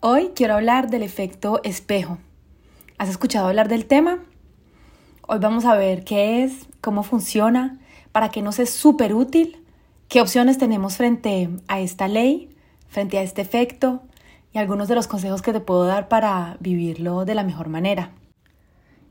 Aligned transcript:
hoy 0.00 0.32
quiero 0.34 0.54
hablar 0.54 0.90
del 0.90 1.02
efecto 1.02 1.60
espejo. 1.62 2.18
¿Has 2.98 3.08
escuchado 3.08 3.48
hablar 3.48 3.68
del 3.68 3.86
tema? 3.86 4.18
Hoy 5.26 5.38
vamos 5.38 5.64
a 5.64 5.76
ver 5.76 6.04
qué 6.04 6.42
es, 6.42 6.66
cómo 6.80 7.02
funciona, 7.02 7.78
para 8.12 8.30
qué 8.30 8.42
nos 8.42 8.58
es 8.58 8.70
súper 8.70 9.14
útil 9.14 9.60
¿Qué 10.10 10.20
opciones 10.20 10.58
tenemos 10.58 10.96
frente 10.96 11.48
a 11.68 11.78
esta 11.78 12.08
ley, 12.08 12.50
frente 12.88 13.16
a 13.18 13.22
este 13.22 13.42
efecto 13.42 14.02
y 14.52 14.58
algunos 14.58 14.88
de 14.88 14.96
los 14.96 15.06
consejos 15.06 15.40
que 15.40 15.52
te 15.52 15.60
puedo 15.60 15.84
dar 15.84 16.08
para 16.08 16.56
vivirlo 16.58 17.24
de 17.24 17.36
la 17.36 17.44
mejor 17.44 17.68
manera? 17.68 18.10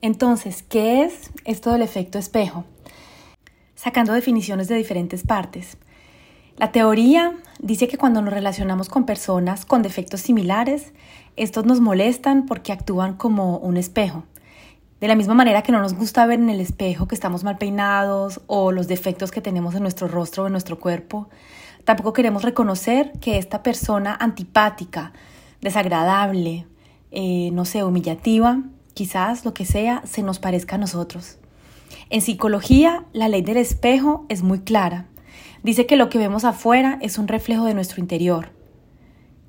Entonces, 0.01 0.61
¿qué 0.61 1.03
es 1.03 1.31
esto 1.45 1.71
del 1.71 1.83
efecto 1.83 2.19
espejo? 2.19 2.65
Sacando 3.75 4.11
definiciones 4.11 4.67
de 4.67 4.75
diferentes 4.75 5.23
partes. 5.23 5.77
La 6.59 6.73
teoría 6.73 7.35
dice 7.59 7.87
que 7.87 7.97
cuando 7.97 8.21
nos 8.21 8.33
relacionamos 8.33 8.89
con 8.89 9.05
personas 9.05 9.63
con 9.63 9.81
defectos 9.81 10.19
similares, 10.19 10.91
estos 11.37 11.63
nos 11.63 11.79
molestan 11.79 12.45
porque 12.45 12.73
actúan 12.73 13.13
como 13.13 13.59
un 13.59 13.77
espejo. 13.77 14.25
De 14.99 15.07
la 15.07 15.15
misma 15.15 15.35
manera 15.35 15.61
que 15.61 15.71
no 15.71 15.79
nos 15.79 15.93
gusta 15.93 16.25
ver 16.25 16.37
en 16.37 16.49
el 16.49 16.59
espejo 16.59 17.07
que 17.07 17.15
estamos 17.15 17.45
mal 17.45 17.57
peinados 17.57 18.41
o 18.47 18.73
los 18.73 18.89
defectos 18.89 19.31
que 19.31 19.39
tenemos 19.39 19.73
en 19.73 19.83
nuestro 19.83 20.09
rostro 20.09 20.43
o 20.43 20.47
en 20.47 20.51
nuestro 20.51 20.77
cuerpo, 20.81 21.29
tampoco 21.85 22.11
queremos 22.11 22.43
reconocer 22.43 23.13
que 23.21 23.37
esta 23.37 23.63
persona 23.63 24.17
antipática, 24.19 25.13
desagradable, 25.61 26.67
eh, 27.11 27.51
no 27.53 27.63
sé, 27.63 27.85
humillativa, 27.85 28.63
quizás 28.93 29.45
lo 29.45 29.53
que 29.53 29.63
sea, 29.63 30.01
se 30.05 30.23
nos 30.23 30.39
parezca 30.39 30.75
a 30.75 30.79
nosotros. 30.79 31.37
En 32.09 32.19
psicología, 32.19 33.05
la 33.13 33.29
ley 33.29 33.43
del 33.43 33.55
espejo 33.55 34.25
es 34.27 34.43
muy 34.43 34.59
clara. 34.59 35.05
Dice 35.63 35.85
que 35.85 35.97
lo 35.97 36.09
que 36.09 36.17
vemos 36.17 36.45
afuera 36.45 36.97
es 37.01 37.17
un 37.17 37.27
reflejo 37.27 37.65
de 37.65 37.73
nuestro 37.73 37.99
interior. 37.99 38.51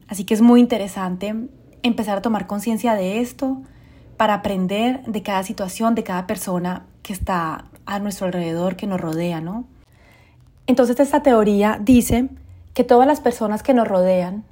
Así 0.08 0.24
que 0.24 0.34
es 0.34 0.40
muy 0.40 0.60
interesante 0.60 1.34
empezar 1.82 2.18
a 2.18 2.22
tomar 2.22 2.46
conciencia 2.46 2.94
de 2.94 3.20
esto, 3.20 3.62
para 4.20 4.34
aprender 4.34 5.02
de 5.04 5.22
cada 5.22 5.42
situación, 5.44 5.94
de 5.94 6.04
cada 6.04 6.26
persona 6.26 6.84
que 7.02 7.14
está 7.14 7.64
a 7.86 7.98
nuestro 8.00 8.26
alrededor, 8.26 8.76
que 8.76 8.86
nos 8.86 9.00
rodea, 9.00 9.40
¿no? 9.40 9.64
Entonces 10.66 11.00
esta 11.00 11.22
teoría 11.22 11.78
dice 11.80 12.28
que 12.74 12.84
todas 12.84 13.06
las 13.06 13.22
personas 13.22 13.62
que 13.62 13.72
nos 13.72 13.88
rodean 13.88 14.44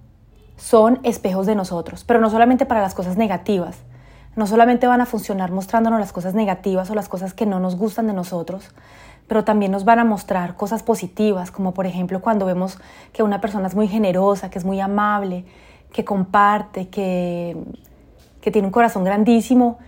son 0.56 1.00
espejos 1.02 1.44
de 1.44 1.54
nosotros, 1.54 2.02
pero 2.04 2.18
no 2.18 2.30
solamente 2.30 2.64
para 2.64 2.80
las 2.80 2.94
cosas 2.94 3.18
negativas, 3.18 3.76
no 4.36 4.46
solamente 4.46 4.86
van 4.86 5.02
a 5.02 5.06
funcionar 5.06 5.52
mostrándonos 5.52 6.00
las 6.00 6.14
cosas 6.14 6.32
negativas 6.32 6.88
o 6.88 6.94
las 6.94 7.10
cosas 7.10 7.34
que 7.34 7.44
no 7.44 7.60
nos 7.60 7.76
gustan 7.76 8.06
de 8.06 8.14
nosotros, 8.14 8.70
pero 9.28 9.44
también 9.44 9.70
nos 9.70 9.84
van 9.84 10.00
a 10.00 10.04
mostrar 10.04 10.56
cosas 10.56 10.82
positivas, 10.82 11.52
como 11.52 11.74
por 11.74 11.86
ejemplo 11.86 12.20
cuando 12.20 12.46
vemos 12.46 12.78
que 13.12 13.22
una 13.22 13.40
persona 13.40 13.68
es 13.68 13.76
muy 13.76 13.86
generosa, 13.86 14.50
que 14.50 14.58
es 14.58 14.64
muy 14.64 14.80
amable, 14.80 15.44
que 15.92 16.04
comparte, 16.04 16.88
que 16.88 17.56
que 18.40 18.50
tiene 18.50 18.66
un 18.68 18.72
corazón 18.72 19.04
grandísimo 19.04 19.78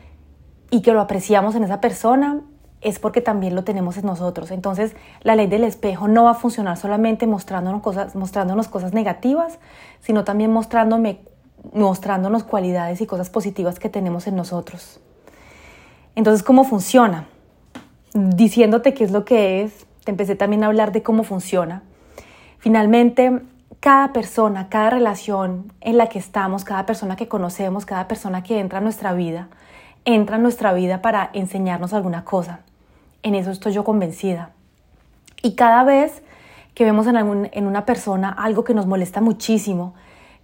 y 0.71 0.83
que 0.83 0.93
lo 0.93 1.01
apreciamos 1.01 1.55
en 1.55 1.65
esa 1.65 1.81
persona, 1.81 2.41
es 2.81 2.99
porque 2.99 3.21
también 3.21 3.55
lo 3.55 3.65
tenemos 3.65 3.97
en 3.97 4.07
nosotros. 4.07 4.51
Entonces, 4.51 4.95
la 5.23 5.35
ley 5.35 5.47
del 5.47 5.65
espejo 5.65 6.09
no 6.09 6.25
va 6.25 6.31
a 6.31 6.35
funcionar 6.35 6.77
solamente 6.77 7.27
mostrándonos 7.27 7.83
cosas, 7.83 8.15
mostrándonos 8.15 8.69
cosas 8.69 8.93
negativas, 8.93 9.59
sino 10.01 10.25
también 10.25 10.51
mostrándome, 10.51 11.21
mostrándonos 11.75 12.45
cualidades 12.45 13.01
y 13.01 13.07
cosas 13.07 13.29
positivas 13.29 13.79
que 13.79 13.89
tenemos 13.89 14.27
en 14.27 14.37
nosotros. 14.37 15.01
Entonces, 16.15 16.43
¿cómo 16.43 16.65
funciona? 16.65 17.27
Diciéndote 18.15 18.95
qué 18.95 19.05
es 19.05 19.11
lo 19.11 19.25
que 19.25 19.63
es, 19.63 19.87
te 20.05 20.11
empecé 20.11 20.35
también 20.35 20.65
a 20.65 20.67
hablar 20.67 20.93
de 20.93 21.03
cómo 21.03 21.23
funciona. 21.23 21.83
Finalmente, 22.59 23.41
cada 23.81 24.13
persona, 24.13 24.69
cada 24.69 24.91
relación 24.91 25.73
en 25.81 25.97
la 25.97 26.09
que 26.09 26.19
estamos, 26.19 26.65
cada 26.65 26.87
persona 26.87 27.17
que 27.17 27.29
conocemos, 27.29 27.87
cada 27.87 28.09
persona 28.09 28.43
que 28.43 28.59
entra 28.59 28.79
a 28.79 28.83
nuestra 28.83 29.13
vida, 29.13 29.49
entra 30.05 30.37
a 30.37 30.39
nuestra 30.39 30.73
vida 30.73 31.03
para 31.03 31.31
enseñarnos 31.33 31.93
alguna 31.93 32.25
cosa. 32.25 32.61
En 33.23 33.35
eso 33.35 33.51
estoy 33.51 33.73
yo 33.73 33.85
convencida. 33.85 34.51
Y 35.43 35.55
cada 35.55 35.85
vez 35.85 36.23
que 36.75 36.85
vemos 36.85 37.07
en, 37.07 37.51
en 37.53 37.67
una 37.67 37.85
persona 37.87 38.31
algo 38.31 38.65
que 38.65 38.75
nos 38.75 38.87
molesta 38.87 39.21
muchísimo, 39.21 39.95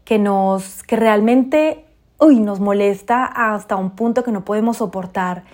que, 0.05 0.19
nos, 0.19 0.83
que 0.85 0.97
realmente 0.97 1.87
uy, 2.19 2.41
nos 2.41 2.61
molesta 2.61 3.25
hasta 3.25 3.77
un 3.77 3.91
punto 3.91 4.25
que 4.25 4.33
no 4.33 4.45
podemos 4.45 4.79
soportar, 4.79 5.45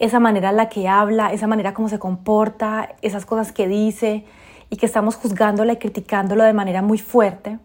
esa 0.00 0.18
manera 0.18 0.50
en 0.50 0.56
la 0.56 0.68
que 0.68 0.88
habla, 0.88 1.32
esa 1.32 1.46
manera 1.46 1.74
como 1.74 1.88
se 1.88 1.98
comporta, 1.98 2.96
esas 3.02 3.26
cosas 3.26 3.52
que 3.52 3.68
dice, 3.68 4.24
y 4.70 4.76
que 4.76 4.86
estamos 4.86 5.14
juzgándola 5.14 5.74
y 5.74 5.76
criticándolo 5.76 6.42
de 6.42 6.54
manera 6.54 6.80
muy 6.80 6.98
fuerte, 6.98 7.58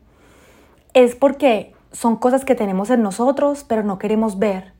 es 0.93 1.15
porque 1.15 1.73
son 1.91 2.17
cosas 2.17 2.43
que 2.43 2.53
tenemos 2.53 2.89
en 2.89 3.01
nosotros, 3.01 3.65
pero 3.67 3.83
no 3.83 3.97
queremos 3.97 4.37
ver. 4.37 4.73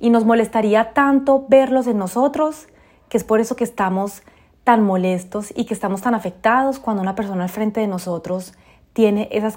Y 0.00 0.10
nos 0.10 0.26
molestaría 0.26 0.92
tanto 0.92 1.46
verlos 1.48 1.86
en 1.86 1.98
nosotros, 1.98 2.68
que 3.08 3.16
es 3.16 3.24
por 3.24 3.40
eso 3.40 3.56
que 3.56 3.64
estamos 3.64 4.22
tan 4.62 4.84
molestos 4.84 5.52
y 5.56 5.64
que 5.64 5.72
estamos 5.72 6.02
tan 6.02 6.14
afectados 6.14 6.78
cuando 6.78 7.02
una 7.02 7.14
persona 7.14 7.44
al 7.44 7.48
frente 7.48 7.80
de 7.80 7.86
nosotros 7.86 8.52
tiene 8.92 9.28
esas, 9.32 9.56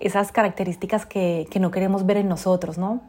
esas 0.00 0.32
características 0.32 1.06
que 1.06 1.48
no 1.58 1.70
queremos 1.70 2.04
ver 2.04 2.18
en 2.18 2.28
nosotros, 2.28 2.76
¿no? 2.76 3.00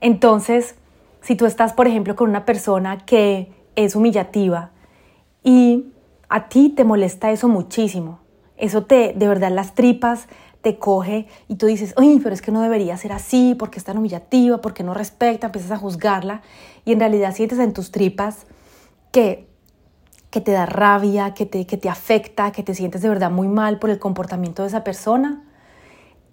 Entonces, 0.00 0.76
si 1.24 1.36
tú 1.36 1.46
estás, 1.46 1.72
por 1.72 1.88
ejemplo, 1.88 2.14
con 2.16 2.28
una 2.28 2.44
persona 2.44 2.98
que 2.98 3.50
es 3.76 3.96
humillativa 3.96 4.72
y 5.42 5.92
a 6.28 6.48
ti 6.48 6.68
te 6.68 6.84
molesta 6.84 7.30
eso 7.30 7.48
muchísimo. 7.48 8.20
Eso 8.58 8.84
te, 8.84 9.14
de 9.14 9.26
verdad, 9.26 9.50
las 9.50 9.74
tripas 9.74 10.28
te 10.60 10.78
coge 10.78 11.26
y 11.48 11.56
tú 11.56 11.66
dices, 11.66 11.94
uy, 11.96 12.20
pero 12.22 12.34
es 12.34 12.42
que 12.42 12.52
no 12.52 12.60
debería 12.60 12.96
ser 12.98 13.12
así, 13.12 13.54
porque 13.58 13.78
es 13.78 13.84
tan 13.84 13.96
humillativa, 13.96 14.60
porque 14.60 14.82
no 14.82 14.92
respecta, 14.92 15.46
empiezas 15.46 15.70
a 15.70 15.78
juzgarla 15.78 16.42
y 16.84 16.92
en 16.92 17.00
realidad 17.00 17.34
sientes 17.34 17.58
en 17.58 17.72
tus 17.72 17.90
tripas 17.90 18.46
que, 19.10 19.48
que 20.28 20.42
te 20.42 20.52
da 20.52 20.66
rabia, 20.66 21.32
que 21.32 21.46
te, 21.46 21.66
que 21.66 21.78
te 21.78 21.88
afecta, 21.88 22.52
que 22.52 22.62
te 22.62 22.74
sientes 22.74 23.00
de 23.00 23.08
verdad 23.08 23.30
muy 23.30 23.48
mal 23.48 23.78
por 23.78 23.88
el 23.88 23.98
comportamiento 23.98 24.62
de 24.62 24.68
esa 24.68 24.84
persona, 24.84 25.42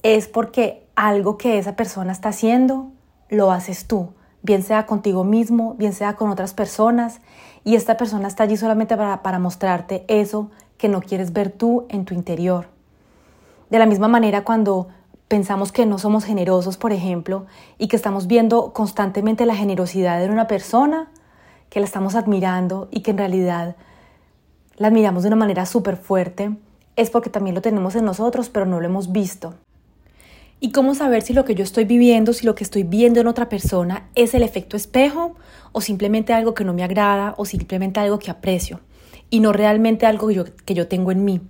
es 0.03 0.27
porque 0.27 0.85
algo 0.95 1.37
que 1.37 1.57
esa 1.57 1.77
persona 1.77 2.11
está 2.11 2.29
haciendo 2.29 2.91
lo 3.29 3.51
haces 3.51 3.87
tú, 3.87 4.13
bien 4.43 4.63
sea 4.63 4.85
contigo 4.85 5.23
mismo, 5.23 5.75
bien 5.75 5.93
sea 5.93 6.15
con 6.15 6.29
otras 6.29 6.53
personas, 6.53 7.21
y 7.63 7.75
esta 7.75 7.97
persona 7.97 8.27
está 8.27 8.43
allí 8.43 8.57
solamente 8.57 8.97
para, 8.97 9.21
para 9.21 9.39
mostrarte 9.39 10.03
eso 10.07 10.49
que 10.77 10.89
no 10.89 11.01
quieres 11.01 11.33
ver 11.33 11.51
tú 11.51 11.85
en 11.89 12.05
tu 12.05 12.13
interior. 12.13 12.67
De 13.69 13.79
la 13.79 13.85
misma 13.85 14.07
manera 14.07 14.43
cuando 14.43 14.87
pensamos 15.27 15.71
que 15.71 15.85
no 15.85 15.97
somos 15.97 16.25
generosos, 16.25 16.75
por 16.75 16.91
ejemplo, 16.91 17.45
y 17.77 17.87
que 17.87 17.95
estamos 17.95 18.27
viendo 18.27 18.73
constantemente 18.73 19.45
la 19.45 19.55
generosidad 19.55 20.19
de 20.19 20.29
una 20.29 20.47
persona, 20.47 21.09
que 21.69 21.79
la 21.79 21.85
estamos 21.85 22.15
admirando 22.15 22.89
y 22.91 22.99
que 22.99 23.11
en 23.11 23.17
realidad 23.17 23.77
la 24.75 24.87
admiramos 24.87 25.23
de 25.23 25.27
una 25.27 25.37
manera 25.37 25.65
súper 25.65 25.95
fuerte, 25.95 26.51
es 26.97 27.09
porque 27.09 27.29
también 27.29 27.55
lo 27.55 27.61
tenemos 27.61 27.95
en 27.95 28.03
nosotros, 28.03 28.49
pero 28.49 28.65
no 28.65 28.81
lo 28.81 28.87
hemos 28.87 29.11
visto. 29.11 29.53
¿Y 30.63 30.71
cómo 30.71 30.93
saber 30.93 31.23
si 31.23 31.33
lo 31.33 31.43
que 31.43 31.55
yo 31.55 31.63
estoy 31.63 31.85
viviendo, 31.85 32.33
si 32.33 32.45
lo 32.45 32.53
que 32.53 32.63
estoy 32.63 32.83
viendo 32.83 33.19
en 33.19 33.25
otra 33.25 33.49
persona 33.49 34.07
es 34.13 34.35
el 34.35 34.43
efecto 34.43 34.77
espejo 34.77 35.35
o 35.71 35.81
simplemente 35.81 36.33
algo 36.33 36.53
que 36.53 36.63
no 36.63 36.71
me 36.71 36.83
agrada 36.83 37.33
o 37.37 37.45
simplemente 37.45 37.99
algo 37.99 38.19
que 38.19 38.29
aprecio 38.29 38.79
y 39.31 39.39
no 39.39 39.53
realmente 39.53 40.05
algo 40.05 40.27
que 40.27 40.35
yo, 40.35 40.45
que 40.63 40.75
yo 40.75 40.87
tengo 40.87 41.11
en 41.11 41.25
mí? 41.25 41.41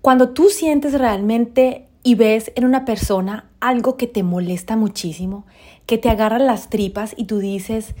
Cuando 0.00 0.30
tú 0.30 0.48
sientes 0.48 0.98
realmente 0.98 1.86
y 2.02 2.14
ves 2.14 2.50
en 2.54 2.64
una 2.64 2.86
persona 2.86 3.50
algo 3.60 3.98
que 3.98 4.06
te 4.06 4.22
molesta 4.22 4.76
muchísimo, 4.76 5.44
que 5.84 5.98
te 5.98 6.08
agarra 6.08 6.38
las 6.38 6.70
tripas 6.70 7.12
y 7.14 7.24
tú 7.24 7.40
dices, 7.40 7.94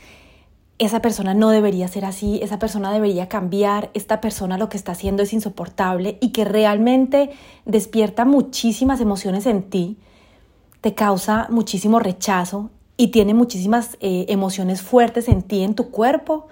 esa 0.78 1.00
persona 1.00 1.34
no 1.34 1.50
debería 1.50 1.86
ser 1.88 2.04
así, 2.04 2.40
esa 2.42 2.58
persona 2.58 2.92
debería 2.92 3.28
cambiar, 3.28 3.90
esta 3.94 4.20
persona 4.20 4.58
lo 4.58 4.68
que 4.68 4.76
está 4.76 4.92
haciendo 4.92 5.22
es 5.22 5.32
insoportable 5.32 6.18
y 6.20 6.32
que 6.32 6.44
realmente 6.44 7.30
despierta 7.64 8.24
muchísimas 8.24 9.00
emociones 9.00 9.46
en 9.46 9.62
ti, 9.62 9.98
te 10.80 10.94
causa 10.94 11.46
muchísimo 11.50 12.00
rechazo 12.00 12.70
y 12.96 13.08
tiene 13.08 13.34
muchísimas 13.34 13.96
eh, 14.00 14.26
emociones 14.28 14.82
fuertes 14.82 15.28
en 15.28 15.42
ti, 15.42 15.62
en 15.62 15.74
tu 15.74 15.90
cuerpo, 15.90 16.48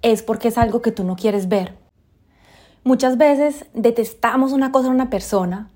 es 0.00 0.22
porque 0.22 0.48
es 0.48 0.58
algo 0.58 0.80
que 0.80 0.92
tú 0.92 1.04
no 1.04 1.16
quieres 1.16 1.48
ver. 1.48 1.76
Muchas 2.84 3.18
veces 3.18 3.66
detestamos 3.74 4.52
una 4.52 4.72
cosa 4.72 4.88
en 4.88 4.94
una 4.94 5.10
persona 5.10 5.70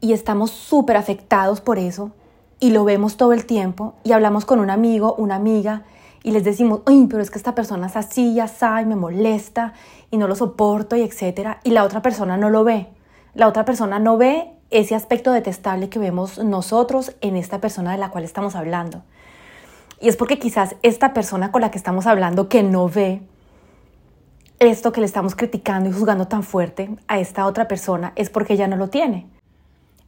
y 0.00 0.12
estamos 0.12 0.50
súper 0.50 0.96
afectados 0.96 1.60
por 1.60 1.78
eso 1.78 2.12
y 2.60 2.70
lo 2.70 2.84
vemos 2.84 3.16
todo 3.16 3.32
el 3.32 3.44
tiempo 3.44 3.94
y 4.04 4.12
hablamos 4.12 4.44
con 4.44 4.60
un 4.60 4.70
amigo, 4.70 5.14
una 5.18 5.34
amiga 5.34 5.84
y 6.28 6.30
les 6.30 6.44
decimos, 6.44 6.82
uy, 6.86 7.06
pero 7.08 7.22
es 7.22 7.30
que 7.30 7.38
esta 7.38 7.54
persona 7.54 7.86
es 7.86 7.96
así, 7.96 8.34
ya 8.34 8.48
sabe, 8.48 8.84
me 8.84 8.96
molesta 8.96 9.72
y 10.10 10.18
no 10.18 10.28
lo 10.28 10.36
soporto 10.36 10.94
y 10.94 11.00
etcétera 11.00 11.58
y 11.64 11.70
la 11.70 11.84
otra 11.84 12.02
persona 12.02 12.36
no 12.36 12.50
lo 12.50 12.64
ve. 12.64 12.88
La 13.32 13.48
otra 13.48 13.64
persona 13.64 13.98
no 13.98 14.18
ve 14.18 14.52
ese 14.68 14.94
aspecto 14.94 15.32
detestable 15.32 15.88
que 15.88 15.98
vemos 15.98 16.36
nosotros 16.36 17.16
en 17.22 17.34
esta 17.34 17.62
persona 17.62 17.92
de 17.92 17.96
la 17.98 18.10
cual 18.10 18.24
estamos 18.24 18.56
hablando. 18.56 19.04
Y 20.02 20.08
es 20.08 20.16
porque 20.16 20.38
quizás 20.38 20.76
esta 20.82 21.14
persona 21.14 21.50
con 21.50 21.62
la 21.62 21.70
que 21.70 21.78
estamos 21.78 22.06
hablando 22.06 22.50
que 22.50 22.62
no 22.62 22.90
ve 22.90 23.22
esto 24.58 24.92
que 24.92 25.00
le 25.00 25.06
estamos 25.06 25.34
criticando 25.34 25.88
y 25.88 25.94
juzgando 25.94 26.28
tan 26.28 26.42
fuerte 26.42 26.90
a 27.06 27.20
esta 27.20 27.46
otra 27.46 27.68
persona 27.68 28.12
es 28.16 28.28
porque 28.28 28.52
ella 28.52 28.68
no 28.68 28.76
lo 28.76 28.90
tiene. 28.90 29.26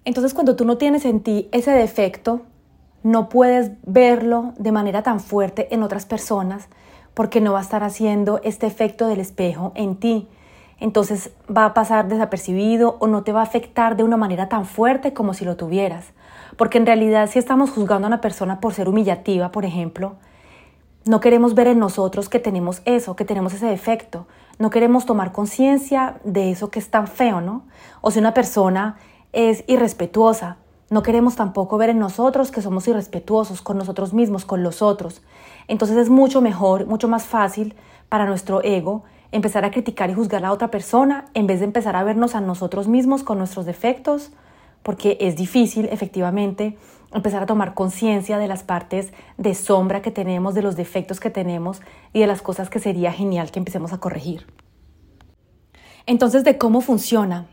Entonces 0.05 0.35
cuando 0.35 0.55
tú 0.55 0.67
no 0.67 0.77
tienes 0.77 1.07
en 1.07 1.21
ti 1.21 1.49
ese 1.51 1.71
defecto, 1.71 2.43
no 3.03 3.29
puedes 3.29 3.73
verlo 3.87 4.53
de 4.59 4.73
manera 4.73 5.03
tan 5.03 5.21
fuerte 5.21 5.73
en 5.75 5.83
otras 5.83 6.07
personas 6.07 6.69
porque 7.15 7.41
no 7.41 7.53
va 7.53 7.59
a 7.59 7.63
estar 7.63 7.83
haciendo 7.83 8.41
este 8.45 8.67
efecto 8.67 9.09
del 9.09 9.21
espejo 9.21 9.73
en 9.75 9.97
ti. 9.97 10.29
Entonces 10.79 11.31
va 11.55 11.67
a 11.67 11.75
pasar 11.75 12.09
desapercibido 12.09 12.97
o 13.01 13.07
no 13.07 13.23
te 13.23 13.33
va 13.33 13.41
a 13.41 13.45
afectar 13.45 13.97
de 13.97 14.05
una 14.05 14.17
manera 14.17 14.49
tan 14.49 14.65
fuerte 14.65 15.13
como 15.13 15.35
si 15.35 15.45
lo 15.45 15.57
tuvieras. 15.57 16.13
Porque 16.57 16.79
en 16.79 16.87
realidad 16.87 17.29
si 17.31 17.39
estamos 17.39 17.71
juzgando 17.71 18.07
a 18.07 18.09
una 18.09 18.21
persona 18.21 18.61
por 18.61 18.73
ser 18.73 18.89
humillativa, 18.89 19.53
por 19.53 19.65
ejemplo, 19.65 20.17
no 21.05 21.21
queremos 21.21 21.55
ver 21.55 21.67
en 21.67 21.79
nosotros 21.79 22.29
que 22.29 22.39
tenemos 22.39 22.83
eso, 22.85 23.17
que 23.17 23.25
tenemos 23.25 23.55
ese 23.55 23.67
defecto. 23.67 24.27
No 24.59 24.71
queremos 24.71 25.07
tomar 25.07 25.33
conciencia 25.33 26.21
de 26.25 26.51
eso 26.51 26.71
que 26.71 26.79
es 26.79 26.91
tan 26.91 27.07
feo, 27.07 27.41
¿no? 27.41 27.65
O 28.01 28.11
si 28.11 28.19
una 28.19 28.35
persona 28.35 28.97
es 29.33 29.65
irrespetuosa. 29.67 30.57
No 30.91 31.05
queremos 31.05 31.37
tampoco 31.37 31.79
ver 31.79 31.91
en 31.91 32.01
nosotros 32.01 32.51
que 32.51 32.63
somos 32.63 32.89
irrespetuosos 32.89 33.63
con 33.63 33.79
nosotros 33.79 34.13
mismos, 34.13 34.45
con 34.45 34.65
los 34.65 34.83
otros. 34.83 35.23
Entonces 35.69 35.97
es 35.97 36.11
mucho 36.11 36.41
mejor, 36.41 36.87
mucho 36.87 37.07
más 37.07 37.27
fácil 37.27 37.77
para 38.09 38.27
nuestro 38.27 38.63
ego 38.65 39.05
empezar 39.31 39.65
a 39.65 39.71
criticar 39.71 40.11
y 40.11 40.15
juzgar 40.15 40.45
a 40.45 40.51
otra 40.51 40.73
persona 40.73 41.27
en 41.35 41.47
vez 41.47 41.61
de 41.61 41.67
empezar 41.67 41.95
a 41.95 42.03
vernos 42.03 42.35
a 42.35 42.41
nosotros 42.41 42.89
mismos 42.89 43.23
con 43.23 43.39
nuestros 43.39 43.67
defectos, 43.67 44.33
porque 44.83 45.17
es 45.21 45.37
difícil 45.37 45.89
efectivamente 45.93 46.77
empezar 47.13 47.45
a 47.45 47.47
tomar 47.47 47.75
conciencia 47.75 48.39
de 48.39 48.49
las 48.49 48.65
partes 48.65 49.13
de 49.37 49.55
sombra 49.55 50.03
que 50.03 50.11
tenemos, 50.11 50.55
de 50.55 50.63
los 50.63 50.75
defectos 50.75 51.21
que 51.21 51.31
tenemos 51.31 51.83
y 52.13 52.19
de 52.19 52.27
las 52.27 52.43
cosas 52.43 52.69
que 52.69 52.81
sería 52.81 53.13
genial 53.13 53.53
que 53.53 53.61
empecemos 53.61 53.93
a 53.93 53.99
corregir. 53.99 54.45
Entonces, 56.07 56.43
de 56.43 56.59
cómo 56.59 56.81
funciona 56.81 57.47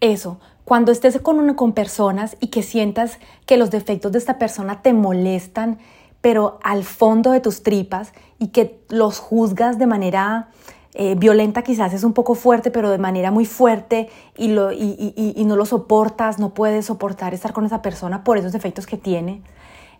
eso, 0.00 0.38
cuando 0.66 0.90
estés 0.90 1.20
con, 1.20 1.54
con 1.54 1.72
personas 1.74 2.36
y 2.40 2.48
que 2.48 2.64
sientas 2.64 3.20
que 3.46 3.56
los 3.56 3.70
defectos 3.70 4.10
de 4.10 4.18
esta 4.18 4.36
persona 4.36 4.82
te 4.82 4.92
molestan, 4.92 5.78
pero 6.20 6.58
al 6.64 6.82
fondo 6.82 7.30
de 7.30 7.38
tus 7.38 7.62
tripas 7.62 8.12
y 8.40 8.48
que 8.48 8.80
los 8.88 9.20
juzgas 9.20 9.78
de 9.78 9.86
manera 9.86 10.48
eh, 10.94 11.14
violenta 11.14 11.62
quizás 11.62 11.94
es 11.94 12.02
un 12.02 12.12
poco 12.12 12.34
fuerte, 12.34 12.72
pero 12.72 12.90
de 12.90 12.98
manera 12.98 13.30
muy 13.30 13.46
fuerte 13.46 14.08
y, 14.36 14.48
no 14.48 15.54
lo 15.54 15.66
soportas, 15.66 16.40
no 16.40 16.52
puedes 16.52 16.86
soportar 16.86 17.32
estar 17.32 17.52
con 17.52 17.64
esa 17.64 17.80
persona 17.80 18.24
por 18.24 18.36
esos 18.36 18.50
defectos 18.50 18.88
que 18.88 18.96
tiene, 18.96 19.42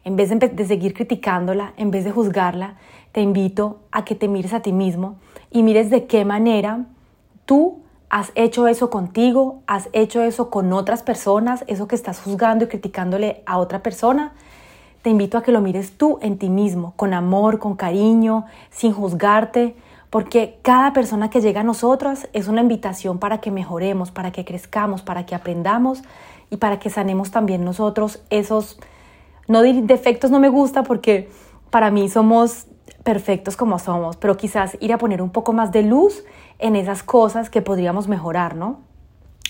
en 0.02 0.16
vez 0.16 0.30
de 0.36 0.66
seguir 0.66 0.94
criticándola, 0.94 1.74
en 1.76 1.92
vez 1.92 2.04
de 2.04 2.10
juzgarla, 2.10 2.74
te 3.12 3.20
invito 3.20 3.82
a 3.92 4.04
que 4.04 4.16
te 4.16 4.26
mires 4.26 4.52
a 4.52 4.62
ti 4.62 4.72
mismo 4.72 5.14
y 5.52 5.62
mires 5.62 5.90
de 5.90 6.06
qué 6.08 6.24
manera 6.24 6.86
tú 7.44 7.85
has 8.08 8.32
hecho 8.34 8.68
eso 8.68 8.90
contigo, 8.90 9.62
has 9.66 9.88
hecho 9.92 10.22
eso 10.22 10.50
con 10.50 10.72
otras 10.72 11.02
personas, 11.02 11.64
eso 11.66 11.88
que 11.88 11.96
estás 11.96 12.20
juzgando 12.20 12.64
y 12.64 12.68
criticándole 12.68 13.42
a 13.46 13.58
otra 13.58 13.82
persona. 13.82 14.32
Te 15.02 15.10
invito 15.10 15.38
a 15.38 15.42
que 15.42 15.52
lo 15.52 15.60
mires 15.60 15.96
tú 15.96 16.18
en 16.22 16.38
ti 16.38 16.48
mismo, 16.48 16.92
con 16.96 17.14
amor, 17.14 17.58
con 17.58 17.76
cariño, 17.76 18.46
sin 18.70 18.92
juzgarte, 18.92 19.76
porque 20.10 20.58
cada 20.62 20.92
persona 20.92 21.30
que 21.30 21.40
llega 21.40 21.60
a 21.60 21.64
nosotros 21.64 22.28
es 22.32 22.48
una 22.48 22.60
invitación 22.60 23.18
para 23.18 23.38
que 23.38 23.50
mejoremos, 23.50 24.10
para 24.10 24.30
que 24.30 24.44
crezcamos, 24.44 25.02
para 25.02 25.26
que 25.26 25.34
aprendamos 25.34 26.02
y 26.50 26.56
para 26.56 26.78
que 26.78 26.90
sanemos 26.90 27.30
también 27.30 27.64
nosotros 27.64 28.22
esos, 28.30 28.78
no 29.48 29.62
defectos 29.62 30.30
no 30.30 30.40
me 30.40 30.48
gusta 30.48 30.84
porque 30.84 31.28
para 31.70 31.90
mí 31.90 32.08
somos 32.08 32.66
perfectos 33.06 33.56
como 33.56 33.78
somos, 33.78 34.16
pero 34.16 34.36
quizás 34.36 34.76
ir 34.80 34.92
a 34.92 34.98
poner 34.98 35.22
un 35.22 35.30
poco 35.30 35.52
más 35.52 35.70
de 35.70 35.84
luz 35.84 36.24
en 36.58 36.74
esas 36.74 37.04
cosas 37.04 37.50
que 37.50 37.62
podríamos 37.62 38.08
mejorar, 38.08 38.56
¿no? 38.56 38.80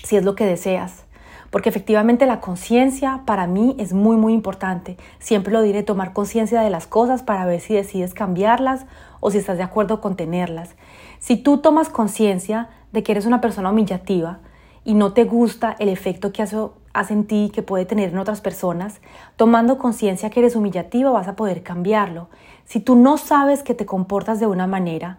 Si 0.05 0.15
es 0.15 0.25
lo 0.25 0.35
que 0.35 0.45
deseas. 0.45 1.07
Porque 1.51 1.71
efectivamente 1.71 2.27
la 2.27 2.41
conciencia 2.41 3.23
para 3.25 3.47
mí 3.47 3.75
es 3.79 3.95
muy, 3.95 4.19
muy 4.19 4.35
importante. 4.35 4.99
Siempre 5.21 5.55
lo 5.55 5.63
diré, 5.63 5.83
tomar 5.83 6.13
conciencia 6.13 6.61
de 6.61 6.69
las 6.69 6.87
cosas 6.87 7.23
para 7.23 7.47
ver 7.47 7.61
si 7.61 7.73
decides 7.73 8.13
cambiarlas 8.13 8.85
o 9.21 9.31
si 9.31 9.39
estás 9.39 9.57
de 9.57 9.63
acuerdo 9.63 10.03
con 10.03 10.17
tenerlas. 10.17 10.77
Si 11.19 11.39
tú 11.39 11.57
tomas 11.57 11.89
conciencia 11.89 12.69
de 12.93 13.03
que 13.03 13.13
eres 13.13 13.25
una 13.25 13.41
persona 13.41 13.71
humillativa 13.71 14.41
y 14.85 14.93
no 14.93 15.15
te 15.15 15.25
gusta 15.25 15.77
el 15.79 15.89
efecto 15.89 16.31
que 16.31 16.43
hace, 16.43 16.59
hace 16.93 17.15
en 17.15 17.27
ti, 17.27 17.51
que 17.55 17.63
puede 17.63 17.87
tener 17.87 18.11
en 18.11 18.19
otras 18.19 18.43
personas, 18.43 19.01
tomando 19.37 19.79
conciencia 19.79 20.29
que 20.29 20.41
eres 20.41 20.57
humillativa 20.57 21.11
vas 21.11 21.27
a 21.27 21.37
poder 21.37 21.63
cambiarlo. 21.63 22.29
Si 22.67 22.81
tú 22.81 22.95
no 22.95 23.17
sabes 23.17 23.63
que 23.63 23.75
te 23.75 23.87
comportas 23.87 24.39
de 24.41 24.47
una 24.47 24.67
manera, 24.67 25.19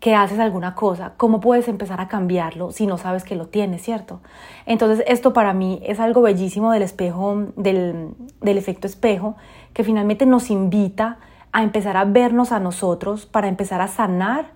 que 0.00 0.14
haces 0.14 0.38
alguna 0.38 0.74
cosa, 0.74 1.14
¿cómo 1.16 1.40
puedes 1.40 1.66
empezar 1.66 2.00
a 2.00 2.08
cambiarlo 2.08 2.70
si 2.70 2.86
no 2.86 2.98
sabes 2.98 3.24
que 3.24 3.34
lo 3.34 3.46
tienes, 3.46 3.82
cierto? 3.82 4.20
Entonces 4.66 5.04
esto 5.08 5.32
para 5.32 5.54
mí 5.54 5.80
es 5.84 5.98
algo 5.98 6.22
bellísimo 6.22 6.70
del 6.70 6.82
espejo, 6.82 7.46
del, 7.56 8.10
del 8.40 8.58
efecto 8.58 8.86
espejo, 8.86 9.36
que 9.72 9.82
finalmente 9.82 10.24
nos 10.26 10.50
invita 10.50 11.18
a 11.50 11.62
empezar 11.62 11.96
a 11.96 12.04
vernos 12.04 12.52
a 12.52 12.60
nosotros 12.60 13.26
para 13.26 13.48
empezar 13.48 13.80
a 13.80 13.88
sanar 13.88 14.52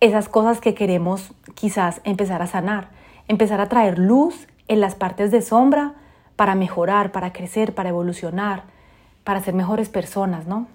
esas 0.00 0.28
cosas 0.28 0.60
que 0.60 0.74
queremos 0.74 1.32
quizás 1.54 2.00
empezar 2.04 2.42
a 2.42 2.46
sanar, 2.46 2.88
empezar 3.28 3.60
a 3.60 3.68
traer 3.68 3.98
luz 3.98 4.48
en 4.68 4.80
las 4.80 4.94
partes 4.94 5.30
de 5.30 5.42
sombra 5.42 5.94
para 6.36 6.54
mejorar, 6.54 7.12
para 7.12 7.32
crecer, 7.32 7.74
para 7.74 7.90
evolucionar, 7.90 8.64
para 9.22 9.40
ser 9.40 9.54
mejores 9.54 9.88
personas, 9.90 10.46
¿no? 10.46 10.66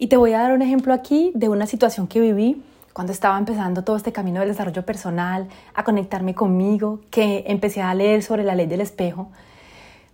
Y 0.00 0.06
te 0.06 0.16
voy 0.16 0.32
a 0.32 0.38
dar 0.38 0.52
un 0.52 0.62
ejemplo 0.62 0.94
aquí 0.94 1.32
de 1.34 1.48
una 1.48 1.66
situación 1.66 2.06
que 2.06 2.20
viví 2.20 2.62
cuando 2.92 3.12
estaba 3.12 3.36
empezando 3.36 3.82
todo 3.82 3.96
este 3.96 4.12
camino 4.12 4.40
del 4.40 4.48
desarrollo 4.48 4.84
personal, 4.84 5.48
a 5.74 5.84
conectarme 5.84 6.34
conmigo, 6.34 7.00
que 7.10 7.44
empecé 7.48 7.82
a 7.82 7.94
leer 7.94 8.22
sobre 8.22 8.44
la 8.44 8.54
ley 8.54 8.66
del 8.66 8.80
espejo 8.80 9.28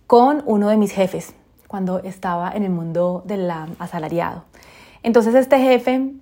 con 0.07 0.43
uno 0.45 0.69
de 0.69 0.77
mis 0.77 0.91
jefes 0.91 1.33
cuando 1.67 1.99
estaba 1.99 2.51
en 2.51 2.63
el 2.63 2.71
mundo 2.71 3.23
del 3.25 3.49
asalariado. 3.79 4.43
Entonces 5.03 5.35
este 5.35 5.59
jefe, 5.59 6.13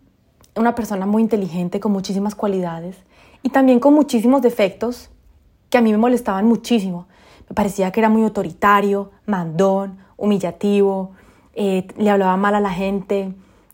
una 0.55 0.75
persona 0.75 1.05
muy 1.05 1.21
inteligente, 1.21 1.79
con 1.79 1.91
muchísimas 1.91 2.35
cualidades 2.35 2.97
y 3.43 3.49
también 3.49 3.79
con 3.79 3.93
muchísimos 3.93 4.41
defectos 4.41 5.09
que 5.69 5.77
a 5.77 5.81
mí 5.81 5.91
me 5.91 5.97
molestaban 5.97 6.45
muchísimo. 6.45 7.07
Me 7.49 7.55
parecía 7.55 7.91
que 7.91 7.99
era 8.01 8.09
muy 8.09 8.23
autoritario, 8.23 9.11
mandón, 9.25 9.99
humillativo, 10.17 11.11
eh, 11.55 11.87
le 11.97 12.09
hablaba 12.09 12.35
mal 12.37 12.55
a 12.55 12.59
la 12.59 12.71
gente, 12.71 13.33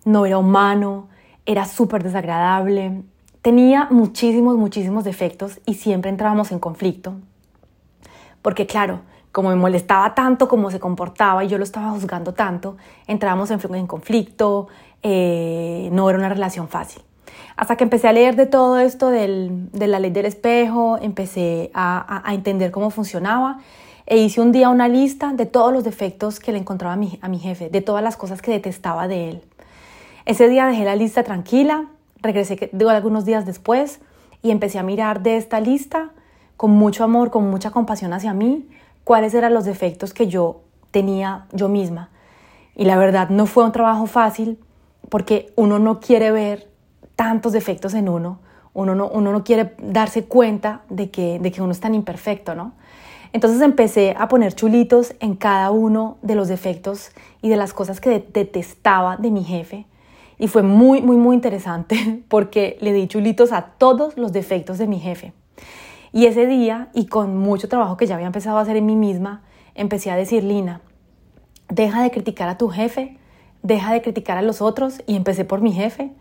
no 0.09 0.25
era 0.25 0.39
humano, 0.39 1.07
era 1.45 1.65
súper 1.65 2.01
desagradable, 2.01 3.03
tenía 3.43 3.87
muchísimos, 3.91 4.57
muchísimos 4.57 5.03
defectos 5.03 5.59
y 5.67 5.75
siempre 5.75 6.09
entrábamos 6.09 6.51
en 6.51 6.57
conflicto. 6.57 7.13
Porque 8.41 8.65
claro, 8.65 9.01
como 9.31 9.49
me 9.49 9.55
molestaba 9.55 10.15
tanto 10.15 10.47
como 10.47 10.71
se 10.71 10.79
comportaba 10.79 11.43
y 11.43 11.47
yo 11.47 11.59
lo 11.59 11.63
estaba 11.63 11.91
juzgando 11.91 12.33
tanto, 12.33 12.75
entrábamos 13.05 13.51
en, 13.51 13.85
conflicto, 13.85 14.67
eh, 15.03 15.89
no 15.91 16.09
era 16.09 16.17
una 16.17 16.29
relación 16.29 16.67
fácil. 16.67 17.03
Hasta 17.55 17.75
que 17.75 17.83
empecé 17.83 18.07
a 18.07 18.13
leer 18.13 18.35
de 18.35 18.47
todo 18.47 18.79
esto 18.79 19.09
de 19.09 19.87
la 19.87 19.99
ley 19.99 20.09
del 20.09 20.25
espejo, 20.25 20.97
empecé 20.99 21.69
a, 21.75 22.23
entender 22.33 22.71
cómo 22.71 22.89
funcionaba 22.89 23.59
e 24.07 24.17
hice 24.17 24.41
un 24.41 24.51
día 24.51 24.69
una 24.69 24.87
lista 24.87 25.33
de 25.33 25.45
todos 25.45 25.71
los 25.71 25.83
defectos 25.83 26.39
que 26.39 26.51
le 26.51 26.57
encontraba 26.57 26.93
a 26.93 27.27
mi 27.27 27.39
jefe, 27.39 27.69
de 27.69 27.81
todas 27.81 28.03
las 28.03 28.17
cosas 28.17 28.41
que 28.41 28.49
detestaba 28.49 29.07
de 29.07 29.29
él. 29.29 29.43
Ese 30.29 30.47
día 30.47 30.67
dejé 30.67 30.85
la 30.85 30.95
lista 30.95 31.23
tranquila, 31.23 31.87
regresé 32.21 32.69
digo, 32.71 32.91
algunos 32.91 33.25
días 33.25 33.47
después 33.47 33.99
y 34.43 34.51
empecé 34.51 34.77
a 34.77 34.83
mirar 34.83 35.23
de 35.23 35.37
esta 35.37 35.59
lista 35.59 36.11
con 36.55 36.69
mucho 36.69 37.03
amor, 37.03 37.31
con 37.31 37.49
mucha 37.49 37.71
compasión 37.71 38.13
hacia 38.13 38.31
mí, 38.35 38.69
cuáles 39.03 39.33
eran 39.33 39.55
los 39.55 39.65
defectos 39.65 40.13
que 40.13 40.27
yo 40.27 40.61
tenía 40.91 41.47
yo 41.51 41.67
misma. 41.67 42.11
Y 42.75 42.85
la 42.85 42.95
verdad 42.95 43.29
no 43.29 43.47
fue 43.47 43.63
un 43.63 43.71
trabajo 43.71 44.05
fácil 44.05 44.59
porque 45.09 45.51
uno 45.55 45.79
no 45.79 45.99
quiere 45.99 46.29
ver 46.29 46.69
tantos 47.15 47.51
defectos 47.51 47.95
en 47.95 48.07
uno, 48.07 48.37
uno 48.75 48.93
no, 48.93 49.07
uno 49.07 49.31
no 49.31 49.43
quiere 49.43 49.73
darse 49.79 50.25
cuenta 50.25 50.81
de 50.91 51.09
que, 51.09 51.39
de 51.39 51.51
que 51.51 51.63
uno 51.63 51.71
es 51.71 51.79
tan 51.79 51.95
imperfecto, 51.95 52.53
¿no? 52.53 52.73
Entonces 53.33 53.61
empecé 53.61 54.15
a 54.15 54.27
poner 54.27 54.53
chulitos 54.53 55.15
en 55.21 55.33
cada 55.33 55.71
uno 55.71 56.17
de 56.21 56.35
los 56.35 56.49
defectos 56.49 57.09
y 57.41 57.49
de 57.49 57.57
las 57.57 57.73
cosas 57.73 57.99
que 57.99 58.23
detestaba 58.31 59.17
de 59.17 59.31
mi 59.31 59.43
jefe. 59.43 59.87
Y 60.39 60.47
fue 60.47 60.63
muy, 60.63 61.01
muy, 61.01 61.17
muy 61.17 61.35
interesante 61.35 62.23
porque 62.29 62.77
le 62.81 62.93
di 62.93 63.07
chulitos 63.07 63.51
a 63.51 63.73
todos 63.77 64.17
los 64.17 64.31
defectos 64.31 64.77
de 64.79 64.87
mi 64.87 64.99
jefe. 64.99 65.33
Y 66.11 66.25
ese 66.25 66.47
día, 66.47 66.89
y 66.93 67.05
con 67.05 67.37
mucho 67.37 67.67
trabajo 67.67 67.97
que 67.97 68.07
ya 68.07 68.15
había 68.15 68.25
empezado 68.25 68.57
a 68.57 68.61
hacer 68.61 68.77
en 68.77 68.85
mí 68.85 68.95
misma, 68.95 69.43
empecé 69.75 70.09
a 70.09 70.15
decir, 70.15 70.43
Lina, 70.43 70.81
deja 71.67 72.01
de 72.01 72.09
criticar 72.09 72.49
a 72.49 72.57
tu 72.57 72.69
jefe, 72.69 73.19
deja 73.61 73.93
de 73.93 74.01
criticar 74.01 74.37
a 74.37 74.41
los 74.41 74.61
otros, 74.61 75.03
y 75.05 75.15
empecé 75.15 75.45
por 75.45 75.61
mi 75.61 75.71
jefe. 75.71 76.11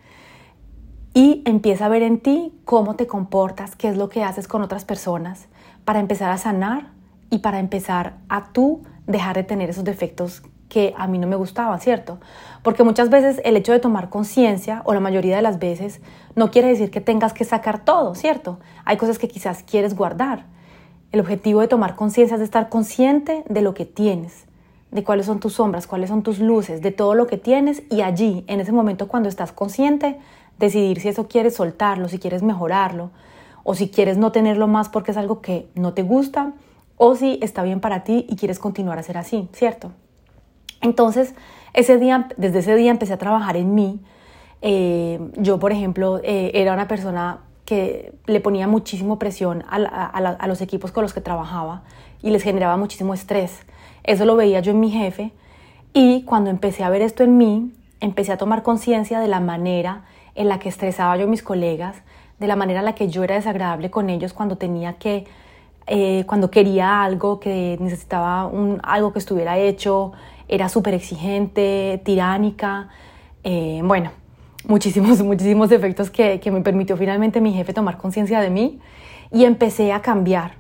Y 1.15 1.43
empieza 1.47 1.87
a 1.87 1.89
ver 1.89 2.03
en 2.03 2.21
ti 2.21 2.53
cómo 2.65 2.97
te 2.97 3.07
comportas, 3.07 3.77
qué 3.77 3.89
es 3.89 3.97
lo 3.97 4.11
que 4.11 4.23
haces 4.23 4.47
con 4.47 4.61
otras 4.61 4.85
personas, 4.85 5.49
para 5.87 6.01
empezar 6.01 6.31
a 6.31 6.37
sanar 6.37 6.91
y 7.31 7.39
para 7.39 7.61
empezar 7.61 8.19
a 8.29 8.53
tú 8.53 8.83
dejar 9.07 9.37
de 9.37 9.45
tener 9.45 9.71
esos 9.71 9.85
defectos 9.85 10.43
que 10.69 10.95
a 10.97 11.07
mí 11.07 11.19
no 11.19 11.27
me 11.27 11.37
gustaban, 11.37 11.81
¿cierto? 11.81 12.19
Porque 12.63 12.85
muchas 12.85 13.11
veces 13.11 13.41
el 13.45 13.57
hecho 13.57 13.73
de 13.73 13.79
tomar 13.79 14.11
conciencia, 14.11 14.83
o 14.85 14.95
la 14.95 15.01
mayoría 15.01 15.37
de 15.37 15.43
las 15.43 15.59
veces, 15.59 16.01
no 16.35 16.51
quiere 16.51 16.69
decir 16.69 16.91
que 16.91 17.01
tengas 17.01 17.33
que 17.33 17.45
sacar 17.45 17.85
todo, 17.85 18.15
¿cierto? 18.15 18.59
Hay 18.85 18.97
cosas 18.97 19.19
que 19.19 19.29
quizás 19.29 19.63
quieres 19.63 19.97
guardar. 19.97 20.47
El 21.11 21.21
objetivo 21.21 21.61
de 21.61 21.69
tomar 21.69 21.97
conciencia 21.97 22.37
es 22.37 22.43
estar 22.43 22.69
consciente 22.69 23.45
de 23.49 23.63
lo 23.63 23.73
que 23.75 23.87
tienes, 23.87 24.45
de 24.91 25.05
cuáles 25.05 25.27
son 25.27 25.41
tus 25.41 25.55
sombras, 25.55 25.87
cuáles 25.87 26.11
son 26.11 26.23
tus 26.23 26.39
luces, 26.39 26.83
de 26.83 26.93
todo 26.93 27.15
lo 27.15 27.27
que 27.27 27.39
tienes 27.39 27.83
y 27.91 28.03
allí, 28.03 28.45
en 28.47 28.61
ese 28.61 28.73
momento 28.73 29.09
cuando 29.09 29.29
estás 29.29 29.53
consciente, 29.53 30.19
decidir 30.59 31.01
si 31.01 31.09
eso 31.09 31.29
quieres 31.29 31.57
soltarlo, 31.57 32.09
si 32.09 32.19
quieres 32.19 32.43
mejorarlo, 32.43 33.11
o 33.65 33.75
si 33.75 33.89
quieres 33.89 34.19
no 34.19 34.33
tenerlo 34.33 34.67
más 34.67 34.89
porque 34.89 35.11
es 35.11 35.17
algo 35.17 35.41
que 35.41 35.69
no 35.75 35.93
te 35.93 36.03
gusta 36.03 36.53
o 36.97 37.15
si 37.15 37.39
está 37.43 37.63
bien 37.63 37.81
para 37.81 38.03
ti 38.03 38.27
y 38.29 38.37
quieres 38.37 38.59
continuar 38.59 38.99
a 38.99 39.03
ser 39.03 39.19
así, 39.19 39.49
¿cierto? 39.53 39.93
Entonces, 40.81 41.35
ese 41.75 41.99
día, 41.99 42.29
desde 42.37 42.61
ese 42.61 42.75
día 42.77 42.91
empecé 42.91 43.13
a 43.13 43.19
trabajar 43.19 43.57
en 43.57 43.75
mí. 43.75 44.01
Eh, 44.63 45.21
yo, 45.37 45.59
por 45.59 45.73
ejemplo, 45.73 46.21
eh, 46.23 46.51
era 46.55 46.73
una 46.73 46.89
persona 46.89 47.41
que 47.65 48.15
le 48.27 48.41
ponía 48.41 48.67
muchísimo 48.67 49.19
presión 49.19 49.63
a, 49.69 50.47
los 50.47 50.61
equipos 50.63 50.91
con 50.91 51.03
los 51.03 51.13
que 51.13 51.21
trabajaba 51.21 51.83
y 52.23 52.31
les 52.31 52.43
generaba 52.43 52.79
muchísimo 52.79 53.13
estrés. 53.13 53.61
Eso 54.05 54.25
lo 54.25 54.37
veía 54.37 54.61
yo 54.61 54.73
en 54.73 54.81
mi 54.81 54.91
jefe 54.91 55.33
y 55.93 56.23
cuando 56.23 56.49
empecé 56.49 56.83
a 56.83 56.89
ver 56.89 57.03
esto 57.03 57.25
en 57.25 57.37
mí, 57.37 57.73
empecé 58.01 58.33
a 58.33 58.39
tomar 58.39 58.63
conciencia 58.63 59.21
de 59.21 59.29
la 59.29 59.41
manera 59.41 60.05
en 60.35 60.49
la 60.49 60.59
que 60.59 60.71
estresaba 60.71 61.17
yo 61.19 61.25
a 61.25 61.27
mis 61.27 61.43
colegas, 61.43 61.97
de 62.39 62.47
la 62.47 62.57
manera 62.57 62.79
en 62.79 62.87
la 62.87 62.95
que 62.95 63.09
yo 63.09 63.23
era 63.23 63.35
desagradable 63.35 63.91
con 63.91 64.09
ellos 64.09 64.33
cuando 64.33 64.57
tenía 64.57 64.95
que 64.95 65.27
eh, 65.91 66.25
cuando 66.27 66.51
quería 66.51 67.03
algo, 67.03 67.41
que 67.41 67.79
necesitaba 67.81 68.47
un, 68.47 68.79
algo 68.83 69.13
que 69.13 69.19
estuviera 69.19 69.59
hecho, 69.59 70.13
era 70.49 70.69
súper 70.69 70.95
exigente, 70.95 72.01
tiránica, 72.05 72.89
eh, 73.45 73.81
bueno, 73.85 74.11
muchísimos, 74.67 75.23
muchísimos 75.23 75.71
efectos 75.71 76.11
que, 76.11 76.41
que 76.41 76.51
me 76.51 76.63
permitió 76.63 76.97
finalmente 76.97 77.41
mi 77.41 77.53
jefe 77.53 77.73
tomar 77.73 77.99
conciencia 77.99 78.41
de 78.41 78.51
mí 78.51 78.81
y 79.31 79.45
empecé 79.45 79.93
a 79.93 80.01
cambiar. 80.01 80.53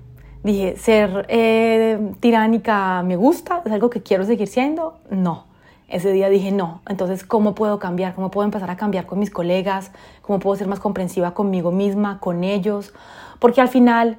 Dije, 0.42 0.76
ser 0.76 1.26
eh, 1.28 2.12
tiránica 2.20 3.02
me 3.02 3.16
gusta, 3.16 3.62
es 3.64 3.72
algo 3.72 3.90
que 3.90 4.02
quiero 4.02 4.24
seguir 4.24 4.48
siendo, 4.48 4.98
no. 5.10 5.46
Ese 5.88 6.12
día 6.12 6.28
dije, 6.28 6.52
no, 6.52 6.82
entonces, 6.86 7.24
¿cómo 7.24 7.54
puedo 7.54 7.78
cambiar? 7.78 8.14
¿Cómo 8.14 8.30
puedo 8.30 8.44
empezar 8.44 8.70
a 8.70 8.76
cambiar 8.76 9.06
con 9.06 9.18
mis 9.18 9.30
colegas? 9.30 9.90
¿Cómo 10.20 10.38
puedo 10.38 10.54
ser 10.54 10.68
más 10.68 10.80
comprensiva 10.80 11.32
conmigo 11.32 11.72
misma, 11.72 12.20
con 12.20 12.44
ellos? 12.44 12.92
Porque 13.38 13.62
al 13.62 13.68
final 13.68 14.18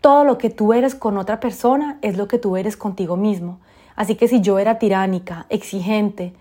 todo 0.00 0.24
lo 0.24 0.38
que 0.38 0.50
tú 0.50 0.72
eres 0.72 0.96
con 0.96 1.16
otra 1.16 1.38
persona 1.38 1.98
es 2.02 2.16
lo 2.16 2.26
que 2.26 2.38
tú 2.38 2.56
eres 2.56 2.76
contigo 2.76 3.16
mismo. 3.16 3.60
Así 3.98 4.14
que 4.14 4.28
si 4.28 4.40
yo 4.40 4.60
era 4.60 4.78
tiránica, 4.78 5.46
exigente, 5.48 6.32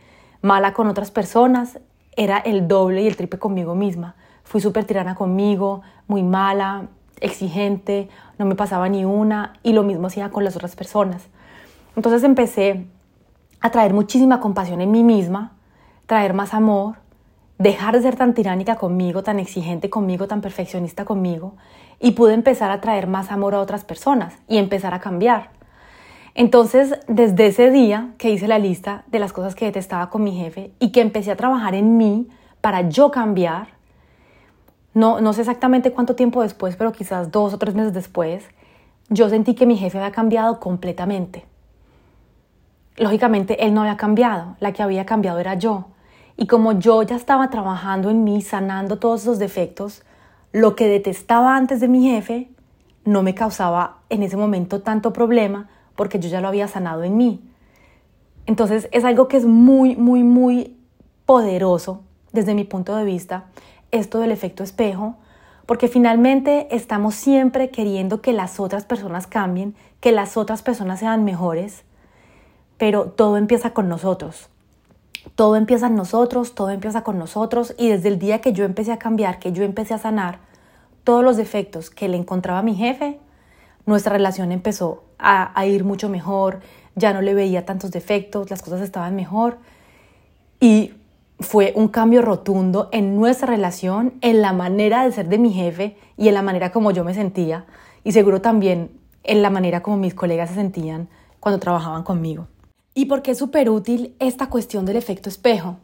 mala 0.43 0.73
con 0.73 0.85
otras 0.85 1.09
personas, 1.09 1.79
era 2.15 2.37
el 2.37 2.67
doble 2.67 3.01
y 3.01 3.07
el 3.07 3.15
triple 3.15 3.39
conmigo 3.39 3.73
misma. 3.73 4.13
Fui 4.43 4.61
súper 4.61 4.85
tirana 4.85 5.15
conmigo, 5.15 5.81
muy 6.05 6.21
mala, 6.21 6.85
exigente, 7.19 8.09
no 8.37 8.45
me 8.45 8.53
pasaba 8.53 8.87
ni 8.89 9.05
una 9.05 9.53
y 9.63 9.73
lo 9.73 9.81
mismo 9.81 10.05
hacía 10.05 10.29
con 10.29 10.43
las 10.43 10.55
otras 10.55 10.75
personas. 10.75 11.23
Entonces 11.95 12.23
empecé 12.23 12.85
a 13.59 13.71
traer 13.71 13.91
muchísima 13.91 14.39
compasión 14.39 14.79
en 14.79 14.91
mí 14.91 15.03
misma, 15.03 15.53
traer 16.05 16.35
más 16.35 16.53
amor, 16.53 16.97
dejar 17.57 17.95
de 17.95 18.03
ser 18.03 18.17
tan 18.17 18.35
tiránica 18.35 18.75
conmigo, 18.75 19.23
tan 19.23 19.39
exigente 19.39 19.89
conmigo, 19.89 20.27
tan 20.27 20.41
perfeccionista 20.41 21.05
conmigo, 21.05 21.55
y 21.99 22.11
pude 22.11 22.35
empezar 22.35 22.69
a 22.69 22.81
traer 22.81 23.07
más 23.07 23.31
amor 23.31 23.55
a 23.55 23.61
otras 23.61 23.83
personas 23.83 24.35
y 24.47 24.59
empezar 24.59 24.93
a 24.93 24.99
cambiar. 24.99 25.56
Entonces, 26.37 26.99
desde 27.07 27.47
ese 27.47 27.71
día 27.71 28.13
que 28.19 28.29
hice 28.29 28.47
la 28.47 28.59
lista 28.59 29.03
de 29.07 29.17
las 29.17 29.33
cosas 29.33 29.55
que 29.55 29.65
detestaba 29.65 30.11
con 30.11 30.23
mi 30.23 30.37
jefe 30.37 30.71
y 30.77 30.91
que 30.91 31.01
empecé 31.01 31.31
a 31.31 31.35
trabajar 31.35 31.73
en 31.73 31.97
mí 31.97 32.27
para 32.61 32.89
yo 32.89 33.09
cambiar, 33.09 33.69
no, 34.93 35.19
no 35.19 35.33
sé 35.33 35.41
exactamente 35.41 35.91
cuánto 35.91 36.15
tiempo 36.15 36.43
después, 36.43 36.75
pero 36.75 36.91
quizás 36.91 37.31
dos 37.31 37.55
o 37.55 37.57
tres 37.57 37.73
meses 37.73 37.91
después, 37.91 38.45
yo 39.09 39.29
sentí 39.29 39.55
que 39.55 39.65
mi 39.65 39.77
jefe 39.77 39.97
había 39.97 40.11
cambiado 40.11 40.59
completamente. 40.59 41.43
Lógicamente, 42.97 43.65
él 43.65 43.73
no 43.73 43.81
había 43.81 43.97
cambiado, 43.97 44.57
la 44.59 44.73
que 44.73 44.83
había 44.83 45.07
cambiado 45.07 45.39
era 45.39 45.55
yo. 45.55 45.87
Y 46.35 46.45
como 46.45 46.73
yo 46.73 47.01
ya 47.01 47.15
estaba 47.15 47.49
trabajando 47.49 48.11
en 48.11 48.23
mí, 48.23 48.43
sanando 48.43 48.99
todos 48.99 49.23
esos 49.23 49.39
defectos, 49.39 50.03
lo 50.51 50.75
que 50.75 50.87
detestaba 50.87 51.55
antes 51.55 51.79
de 51.79 51.87
mi 51.87 52.07
jefe 52.07 52.51
no 53.05 53.23
me 53.23 53.33
causaba 53.33 54.01
en 54.09 54.21
ese 54.21 54.37
momento 54.37 54.83
tanto 54.83 55.13
problema 55.13 55.69
porque 55.97 56.19
yo 56.19 56.29
ya 56.29 56.39
lo 56.39 56.47
había 56.47 56.69
sanado 56.69 57.03
en 57.03 57.17
mí. 57.17 57.41
Entonces 58.45 58.87
es 58.93 59.03
algo 59.03 59.27
que 59.27 59.35
es 59.35 59.45
muy, 59.45 59.97
muy, 59.97 60.23
muy 60.23 60.77
poderoso 61.25 62.03
desde 62.31 62.55
mi 62.55 62.63
punto 62.63 62.95
de 62.95 63.03
vista, 63.03 63.45
esto 63.91 64.19
del 64.19 64.31
efecto 64.31 64.63
espejo, 64.63 65.15
porque 65.65 65.89
finalmente 65.89 66.73
estamos 66.73 67.15
siempre 67.15 67.71
queriendo 67.71 68.21
que 68.21 68.31
las 68.31 68.61
otras 68.61 68.85
personas 68.85 69.27
cambien, 69.27 69.75
que 69.99 70.13
las 70.13 70.37
otras 70.37 70.61
personas 70.61 71.01
sean 71.01 71.25
mejores, 71.25 71.83
pero 72.77 73.05
todo 73.05 73.35
empieza 73.35 73.71
con 73.71 73.89
nosotros. 73.89 74.47
Todo 75.35 75.57
empieza 75.57 75.87
en 75.87 75.95
nosotros, 75.95 76.55
todo 76.55 76.69
empieza 76.69 77.03
con 77.03 77.19
nosotros 77.19 77.75
y 77.77 77.89
desde 77.89 78.07
el 78.07 78.19
día 78.19 78.39
que 78.39 78.53
yo 78.53 78.63
empecé 78.63 78.93
a 78.93 78.99
cambiar, 78.99 79.39
que 79.39 79.51
yo 79.51 79.63
empecé 79.63 79.93
a 79.93 79.97
sanar 79.97 80.39
todos 81.03 81.23
los 81.23 81.35
defectos 81.35 81.89
que 81.89 82.07
le 82.07 82.17
encontraba 82.17 82.59
a 82.59 82.63
mi 82.63 82.75
jefe, 82.75 83.19
nuestra 83.87 84.13
relación 84.13 84.51
empezó 84.51 85.05
a, 85.17 85.65
ir 85.65 85.83
mucho 85.83 86.09
mejor, 86.09 86.59
ya 86.95 87.13
no 87.13 87.21
le 87.21 87.33
veía 87.33 87.65
tantos 87.65 87.89
defectos, 87.91 88.51
las 88.51 88.61
cosas 88.61 88.81
estaban 88.81 89.15
mejor 89.15 89.57
y 90.59 90.93
fue 91.39 91.73
un 91.75 91.87
cambio 91.87 92.21
rotundo 92.21 92.89
en 92.91 93.15
nuestra 93.15 93.47
relación, 93.47 94.13
en 94.21 94.41
la 94.41 94.53
manera 94.53 95.03
de 95.03 95.11
ser 95.11 95.29
de 95.29 95.39
mi 95.39 95.53
jefe 95.53 95.97
y 96.17 96.27
en 96.27 96.33
la 96.35 96.41
manera 96.41 96.71
como 96.71 96.91
yo 96.91 97.03
me 97.03 97.13
sentía 97.13 97.65
y 98.03 98.11
seguro 98.11 98.41
también 98.41 98.91
en 99.23 99.41
la 99.41 99.49
manera 99.49 99.81
como 99.81 99.97
mis 99.97 100.13
colegas 100.13 100.49
se 100.49 100.55
sentían 100.55 101.07
cuando 101.39 101.59
trabajaban 101.59 102.03
conmigo. 102.03 102.47
¿Y 102.93 103.05
por 103.05 103.21
qué 103.21 103.31
es 103.31 103.37
súper 103.37 103.69
útil 103.69 104.15
esta 104.19 104.47
cuestión 104.47 104.85
del 104.85 104.97
efecto 104.97 105.29
espejo? 105.29 105.77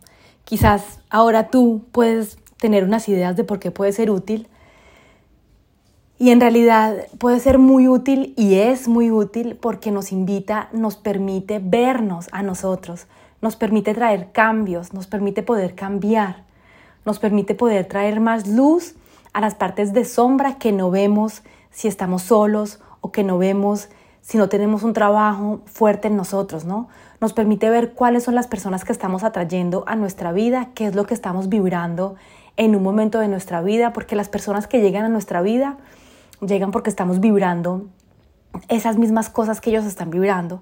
Quizás 0.46 1.00
ahora 1.10 1.50
tú 1.50 1.86
puedes 1.92 2.38
tener 2.58 2.84
unas 2.84 3.08
ideas 3.08 3.36
de 3.36 3.44
por 3.44 3.60
qué 3.60 3.72
puede 3.72 3.92
ser 3.92 4.10
útil. 4.10 4.48
Y 6.20 6.30
en 6.30 6.40
realidad 6.40 7.08
puede 7.18 7.40
ser 7.40 7.58
muy 7.58 7.88
útil 7.88 8.34
y 8.38 8.56
es 8.56 8.88
muy 8.88 9.12
útil 9.12 9.58
porque 9.60 9.92
nos 9.92 10.12
invita, 10.12 10.70
nos 10.72 10.96
permite 10.96 11.60
vernos 11.60 12.30
a 12.32 12.44
nosotros, 12.44 13.08
nos 13.42 13.56
permite 13.56 13.94
traer 13.94 14.32
cambios, 14.32 14.94
nos 14.94 15.08
permite 15.08 15.44
poder 15.44 15.76
cambiar, 15.76 16.44
nos 17.04 17.20
permite 17.20 17.56
poder 17.56 17.88
traer 17.88 18.20
más 18.20 18.48
luz 18.48 18.96
a 19.34 19.42
las 19.42 19.56
partes 19.56 19.92
de 19.92 20.06
sombra 20.06 20.60
que 20.60 20.72
no 20.72 20.92
vemos 20.92 21.42
si 21.72 21.88
estamos 21.88 22.22
solos 22.22 22.80
o 23.02 23.12
que 23.12 23.24
no 23.24 23.38
vemos 23.38 23.90
si 24.22 24.38
no 24.38 24.48
tenemos 24.48 24.84
un 24.84 24.94
trabajo 24.94 25.60
fuerte 25.66 26.08
en 26.08 26.16
nosotros, 26.16 26.64
¿no? 26.64 26.88
Nos 27.20 27.34
permite 27.34 27.70
ver 27.70 27.92
cuáles 27.92 28.24
son 28.24 28.36
las 28.36 28.48
personas 28.48 28.86
que 28.86 28.94
estamos 28.94 29.24
atrayendo 29.24 29.84
a 29.86 29.98
nuestra 29.98 30.32
vida, 30.32 30.70
qué 30.76 30.86
es 30.86 30.96
lo 30.96 31.06
que 31.06 31.14
estamos 31.14 31.50
vibrando 31.50 32.16
en 32.56 32.74
un 32.76 32.84
momento 32.84 33.20
de 33.20 33.28
nuestra 33.28 33.62
vida, 33.62 33.92
porque 33.92 34.16
las 34.16 34.30
personas 34.30 34.68
que 34.68 34.80
llegan 34.80 35.04
a 35.04 35.10
nuestra 35.10 35.42
vida 35.42 35.78
llegan 36.46 36.72
porque 36.72 36.90
estamos 36.90 37.20
vibrando 37.20 37.88
esas 38.68 38.98
mismas 38.98 39.30
cosas 39.30 39.62
que 39.62 39.70
ellos 39.70 39.86
están 39.86 40.10
vibrando. 40.10 40.62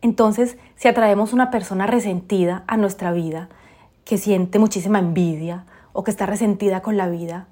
Entonces, 0.00 0.56
si 0.76 0.88
atraemos 0.88 1.32
una 1.32 1.50
persona 1.50 1.86
resentida 1.86 2.64
a 2.66 2.76
nuestra 2.76 3.12
vida, 3.12 3.48
que 4.04 4.18
siente 4.18 4.58
muchísima 4.58 4.98
envidia 4.98 5.66
o 5.92 6.02
que 6.02 6.10
está 6.10 6.24
resentida 6.24 6.80
con 6.80 6.96
la 6.96 7.08
vida, 7.08 7.46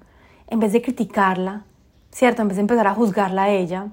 en 0.47 0.59
vez 0.59 0.73
de 0.73 0.81
criticarla, 0.81 1.65
¿cierto? 2.11 2.41
En 2.41 2.47
vez 2.47 2.57
de 2.57 2.61
empezar 2.61 2.87
a 2.87 2.93
juzgarla 2.93 3.43
a 3.43 3.49
ella, 3.49 3.89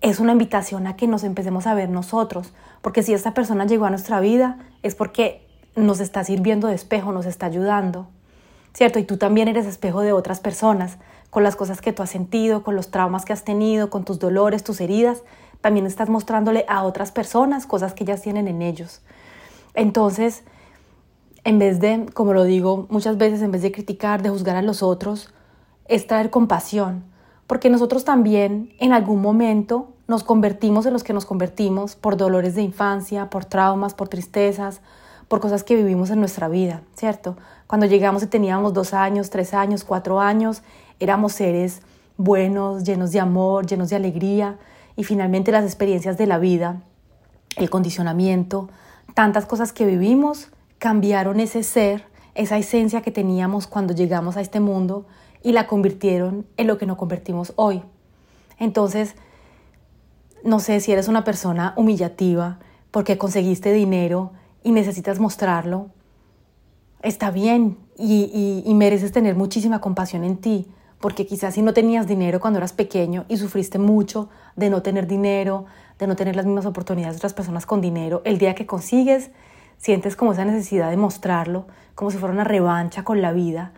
es 0.00 0.18
una 0.18 0.32
invitación 0.32 0.86
a 0.86 0.96
que 0.96 1.06
nos 1.06 1.24
empecemos 1.24 1.66
a 1.66 1.74
ver 1.74 1.88
nosotros, 1.88 2.52
porque 2.82 3.02
si 3.02 3.12
esta 3.14 3.34
persona 3.34 3.66
llegó 3.66 3.84
a 3.84 3.90
nuestra 3.90 4.20
vida 4.20 4.58
es 4.82 4.94
porque 4.94 5.46
nos 5.74 6.00
está 6.00 6.24
sirviendo 6.24 6.68
de 6.68 6.74
espejo, 6.74 7.12
nos 7.12 7.26
está 7.26 7.46
ayudando, 7.46 8.08
¿cierto? 8.72 8.98
Y 8.98 9.04
tú 9.04 9.16
también 9.16 9.48
eres 9.48 9.66
espejo 9.66 10.00
de 10.00 10.12
otras 10.12 10.40
personas, 10.40 10.98
con 11.36 11.42
las 11.42 11.54
cosas 11.54 11.82
que 11.82 11.92
tú 11.92 12.02
has 12.02 12.08
sentido, 12.08 12.62
con 12.62 12.76
los 12.76 12.90
traumas 12.90 13.26
que 13.26 13.34
has 13.34 13.44
tenido, 13.44 13.90
con 13.90 14.06
tus 14.06 14.18
dolores, 14.18 14.64
tus 14.64 14.80
heridas, 14.80 15.22
también 15.60 15.84
estás 15.84 16.08
mostrándole 16.08 16.64
a 16.66 16.82
otras 16.82 17.12
personas 17.12 17.66
cosas 17.66 17.92
que 17.92 18.04
ellas 18.04 18.22
tienen 18.22 18.48
en 18.48 18.62
ellos. 18.62 19.02
Entonces, 19.74 20.44
en 21.44 21.58
vez 21.58 21.78
de, 21.78 22.06
como 22.14 22.32
lo 22.32 22.44
digo 22.44 22.86
muchas 22.88 23.18
veces, 23.18 23.42
en 23.42 23.50
vez 23.50 23.60
de 23.60 23.70
criticar, 23.70 24.22
de 24.22 24.30
juzgar 24.30 24.56
a 24.56 24.62
los 24.62 24.82
otros, 24.82 25.28
es 25.88 26.06
traer 26.06 26.30
compasión, 26.30 27.04
porque 27.46 27.68
nosotros 27.68 28.06
también 28.06 28.72
en 28.78 28.94
algún 28.94 29.20
momento 29.20 29.92
nos 30.08 30.24
convertimos 30.24 30.86
en 30.86 30.94
los 30.94 31.04
que 31.04 31.12
nos 31.12 31.26
convertimos 31.26 31.96
por 31.96 32.16
dolores 32.16 32.54
de 32.54 32.62
infancia, 32.62 33.28
por 33.28 33.44
traumas, 33.44 33.92
por 33.92 34.08
tristezas, 34.08 34.80
por 35.28 35.40
cosas 35.40 35.64
que 35.64 35.76
vivimos 35.76 36.08
en 36.08 36.20
nuestra 36.20 36.48
vida, 36.48 36.80
¿cierto? 36.94 37.36
Cuando 37.66 37.84
llegamos 37.84 38.22
y 38.22 38.26
teníamos 38.26 38.72
dos 38.72 38.94
años, 38.94 39.28
tres 39.28 39.52
años, 39.52 39.84
cuatro 39.84 40.20
años, 40.20 40.62
éramos 41.00 41.32
seres 41.32 41.82
buenos, 42.16 42.84
llenos 42.84 43.12
de 43.12 43.20
amor, 43.20 43.66
llenos 43.66 43.90
de 43.90 43.96
alegría, 43.96 44.58
y 44.96 45.04
finalmente 45.04 45.52
las 45.52 45.64
experiencias 45.64 46.16
de 46.16 46.26
la 46.26 46.38
vida, 46.38 46.82
el 47.56 47.70
condicionamiento, 47.70 48.68
tantas 49.14 49.46
cosas 49.46 49.72
que 49.72 49.86
vivimos 49.86 50.48
cambiaron 50.78 51.40
ese 51.40 51.62
ser, 51.62 52.04
esa 52.34 52.58
esencia 52.58 53.02
que 53.02 53.10
teníamos 53.10 53.66
cuando 53.66 53.94
llegamos 53.94 54.36
a 54.36 54.40
este 54.40 54.60
mundo 54.60 55.06
y 55.42 55.52
la 55.52 55.66
convirtieron 55.66 56.46
en 56.56 56.66
lo 56.66 56.78
que 56.78 56.86
nos 56.86 56.96
convertimos 56.96 57.52
hoy. 57.56 57.82
Entonces, 58.58 59.14
no 60.44 60.60
sé 60.60 60.80
si 60.80 60.92
eres 60.92 61.08
una 61.08 61.24
persona 61.24 61.74
humillativa 61.76 62.58
porque 62.90 63.18
conseguiste 63.18 63.72
dinero 63.72 64.32
y 64.62 64.72
necesitas 64.72 65.20
mostrarlo, 65.20 65.90
está 67.02 67.30
bien 67.30 67.78
y, 67.98 68.62
y, 68.64 68.74
mereces 68.74 69.12
tener 69.12 69.34
muchísima 69.34 69.80
compasión 69.80 70.24
en 70.24 70.36
ti, 70.38 70.66
porque 71.00 71.26
quizás 71.26 71.54
si 71.54 71.62
no 71.62 71.74
tenías 71.74 72.06
dinero 72.06 72.40
cuando 72.40 72.58
eras 72.58 72.72
pequeño 72.72 73.24
y 73.28 73.36
sufriste 73.36 73.78
mucho 73.78 74.28
de 74.56 74.70
no 74.70 74.82
tener 74.82 75.06
dinero, 75.06 75.66
de 75.98 76.06
no 76.06 76.16
tener 76.16 76.36
las 76.36 76.46
mismas 76.46 76.66
oportunidades 76.66 77.16
de 77.16 77.18
otras 77.18 77.34
personas 77.34 77.66
con 77.66 77.80
dinero, 77.80 78.22
el 78.24 78.38
día 78.38 78.54
que 78.54 78.66
consigues, 78.66 79.30
sientes 79.78 80.16
como 80.16 80.32
esa 80.32 80.44
necesidad 80.44 80.90
de 80.90 80.96
mostrarlo, 80.96 81.66
como 81.94 82.10
si 82.10 82.18
fuera 82.18 82.32
una 82.32 82.44
revancha 82.44 83.04
con 83.04 83.20
la 83.20 83.32
vida. 83.32 83.72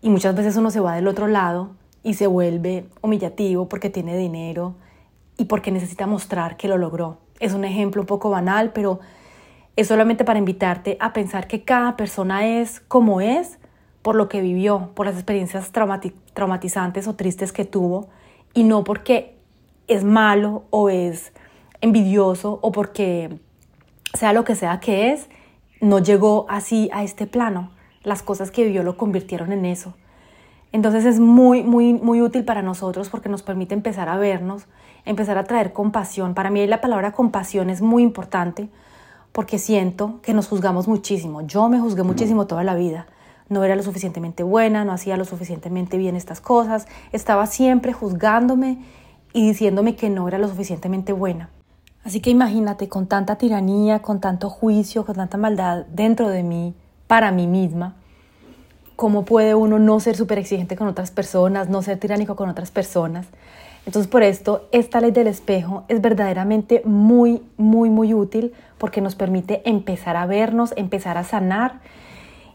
Y 0.00 0.10
muchas 0.10 0.34
veces 0.34 0.56
uno 0.56 0.70
se 0.70 0.80
va 0.80 0.94
del 0.94 1.08
otro 1.08 1.28
lado 1.28 1.70
y 2.02 2.14
se 2.14 2.26
vuelve 2.26 2.86
humillativo 3.00 3.68
porque 3.68 3.90
tiene 3.90 4.16
dinero 4.16 4.74
y 5.36 5.46
porque 5.46 5.70
necesita 5.70 6.06
mostrar 6.06 6.56
que 6.56 6.68
lo 6.68 6.78
logró. 6.78 7.18
Es 7.40 7.54
un 7.54 7.64
ejemplo 7.64 8.02
un 8.02 8.06
poco 8.06 8.30
banal, 8.30 8.72
pero 8.72 9.00
es 9.76 9.88
solamente 9.88 10.24
para 10.24 10.38
invitarte 10.38 10.96
a 11.00 11.12
pensar 11.12 11.48
que 11.48 11.64
cada 11.64 11.96
persona 11.96 12.46
es 12.46 12.80
como 12.80 13.20
es 13.20 13.58
por 14.04 14.16
lo 14.16 14.28
que 14.28 14.42
vivió, 14.42 14.90
por 14.94 15.06
las 15.06 15.14
experiencias 15.14 15.72
traumatizantes 16.34 17.08
o 17.08 17.14
tristes 17.14 17.52
que 17.52 17.64
tuvo, 17.64 18.10
y 18.52 18.62
no 18.64 18.84
porque 18.84 19.38
es 19.88 20.04
malo 20.04 20.64
o 20.68 20.90
es 20.90 21.32
envidioso 21.80 22.58
o 22.60 22.70
porque 22.70 23.38
sea 24.12 24.34
lo 24.34 24.44
que 24.44 24.56
sea 24.56 24.78
que 24.78 25.12
es, 25.12 25.30
no 25.80 26.00
llegó 26.00 26.44
así 26.50 26.90
a 26.92 27.02
este 27.02 27.26
plano. 27.26 27.70
Las 28.02 28.22
cosas 28.22 28.50
que 28.50 28.64
vivió 28.64 28.82
lo 28.82 28.98
convirtieron 28.98 29.52
en 29.52 29.64
eso. 29.64 29.94
Entonces 30.70 31.06
es 31.06 31.18
muy, 31.18 31.62
muy, 31.62 31.94
muy 31.94 32.20
útil 32.20 32.44
para 32.44 32.60
nosotros 32.60 33.08
porque 33.08 33.30
nos 33.30 33.42
permite 33.42 33.72
empezar 33.72 34.10
a 34.10 34.18
vernos, 34.18 34.66
empezar 35.06 35.38
a 35.38 35.44
traer 35.44 35.72
compasión. 35.72 36.34
Para 36.34 36.50
mí 36.50 36.66
la 36.66 36.82
palabra 36.82 37.12
compasión 37.12 37.70
es 37.70 37.80
muy 37.80 38.02
importante 38.02 38.68
porque 39.32 39.58
siento 39.58 40.20
que 40.20 40.34
nos 40.34 40.46
juzgamos 40.46 40.88
muchísimo. 40.88 41.40
Yo 41.40 41.70
me 41.70 41.80
juzgué 41.80 42.02
muchísimo 42.02 42.46
toda 42.46 42.64
la 42.64 42.74
vida 42.74 43.06
no 43.48 43.64
era 43.64 43.76
lo 43.76 43.82
suficientemente 43.82 44.42
buena, 44.42 44.84
no 44.84 44.92
hacía 44.92 45.16
lo 45.16 45.24
suficientemente 45.24 45.98
bien 45.98 46.16
estas 46.16 46.40
cosas, 46.40 46.86
estaba 47.12 47.46
siempre 47.46 47.92
juzgándome 47.92 48.78
y 49.32 49.46
diciéndome 49.46 49.96
que 49.96 50.10
no 50.10 50.26
era 50.28 50.38
lo 50.38 50.48
suficientemente 50.48 51.12
buena. 51.12 51.50
Así 52.04 52.20
que 52.20 52.30
imagínate 52.30 52.88
con 52.88 53.06
tanta 53.06 53.36
tiranía, 53.36 54.00
con 54.00 54.20
tanto 54.20 54.50
juicio, 54.50 55.04
con 55.06 55.16
tanta 55.16 55.38
maldad 55.38 55.86
dentro 55.86 56.28
de 56.28 56.42
mí, 56.42 56.74
para 57.06 57.32
mí 57.32 57.46
misma, 57.46 57.96
cómo 58.96 59.24
puede 59.24 59.54
uno 59.54 59.78
no 59.78 60.00
ser 60.00 60.16
súper 60.16 60.38
exigente 60.38 60.76
con 60.76 60.86
otras 60.86 61.10
personas, 61.10 61.68
no 61.68 61.82
ser 61.82 61.98
tiránico 61.98 62.36
con 62.36 62.48
otras 62.48 62.70
personas. 62.70 63.26
Entonces 63.86 64.10
por 64.10 64.22
esto 64.22 64.68
esta 64.72 65.00
ley 65.00 65.10
del 65.10 65.26
espejo 65.26 65.84
es 65.88 66.00
verdaderamente 66.00 66.82
muy, 66.84 67.42
muy, 67.56 67.90
muy 67.90 68.14
útil 68.14 68.54
porque 68.78 69.00
nos 69.00 69.14
permite 69.14 69.62
empezar 69.68 70.16
a 70.16 70.26
vernos, 70.26 70.72
empezar 70.76 71.18
a 71.18 71.24
sanar 71.24 71.80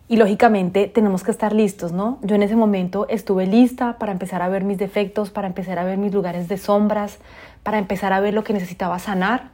y 0.10 0.18
lógicamente 0.18 0.88
tenemos 0.88 1.24
que 1.24 1.30
estar 1.30 1.54
listos, 1.54 1.92
¿no? 1.92 2.18
Yo 2.24 2.36
en 2.36 2.42
ese 2.42 2.56
momento 2.56 3.08
estuve 3.10 3.46
lista 3.46 4.00
para 4.00 4.12
empezar 4.12 4.42
a 4.42 4.50
ver 4.50 4.64
mis 4.64 4.80
defectos, 4.80 5.30
para 5.30 5.48
empezar 5.48 5.78
a 5.78 5.84
ver 5.84 6.00
mis 6.00 6.12
lugares 6.12 6.48
de 6.48 6.58
sombras, 6.58 7.20
para 7.62 7.78
empezar 7.78 8.12
a 8.12 8.20
ver 8.20 8.34
lo 8.34 8.44
que 8.44 8.52
necesitaba 8.52 8.98
sanar. 8.98 9.52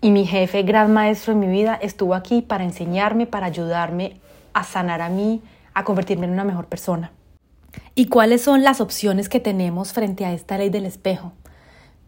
Y 0.00 0.12
mi 0.12 0.26
jefe, 0.26 0.62
gran 0.62 0.92
maestro 0.92 1.32
en 1.32 1.40
mi 1.40 1.48
vida, 1.48 1.74
estuvo 1.74 2.14
aquí 2.14 2.40
para 2.40 2.62
enseñarme, 2.62 3.26
para 3.26 3.46
ayudarme 3.46 4.20
a 4.54 4.62
sanar 4.62 5.02
a 5.02 5.08
mí, 5.08 5.42
a 5.74 5.82
convertirme 5.82 6.26
en 6.26 6.34
una 6.34 6.44
mejor 6.44 6.66
persona. 6.66 7.10
¿Y 7.96 8.06
cuáles 8.06 8.42
son 8.42 8.62
las 8.62 8.80
opciones 8.80 9.28
que 9.28 9.40
tenemos 9.40 9.92
frente 9.92 10.24
a 10.24 10.32
esta 10.32 10.56
ley 10.56 10.70
del 10.70 10.86
espejo? 10.86 11.32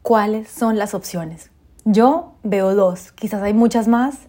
¿Cuáles 0.02 0.48
son 0.48 0.78
las 0.78 0.94
opciones? 0.94 1.50
Yo 1.84 2.34
veo 2.44 2.76
dos, 2.76 3.10
quizás 3.10 3.42
hay 3.42 3.54
muchas 3.54 3.88
más, 3.88 4.28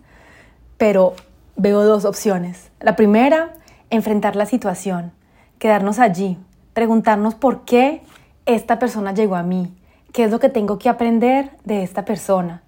pero 0.80 1.14
veo 1.56 1.84
dos 1.84 2.06
opciones. 2.06 2.72
La 2.80 2.96
primera, 2.96 3.54
enfrentar 3.90 4.36
la 4.36 4.46
situación, 4.46 5.12
quedarnos 5.60 6.00
allí, 6.00 6.38
preguntarnos 6.74 7.36
por 7.36 7.66
qué 7.66 8.02
esta 8.46 8.80
persona 8.80 9.14
llegó 9.14 9.36
a 9.36 9.44
mí, 9.44 9.74
qué 10.12 10.26
es 10.26 10.32
lo 10.32 10.40
que 10.40 10.50
tengo 10.50 10.78
que 10.78 10.90
aprender 10.90 11.52
de 11.64 11.84
esta 11.84 12.06
persona, 12.06 12.64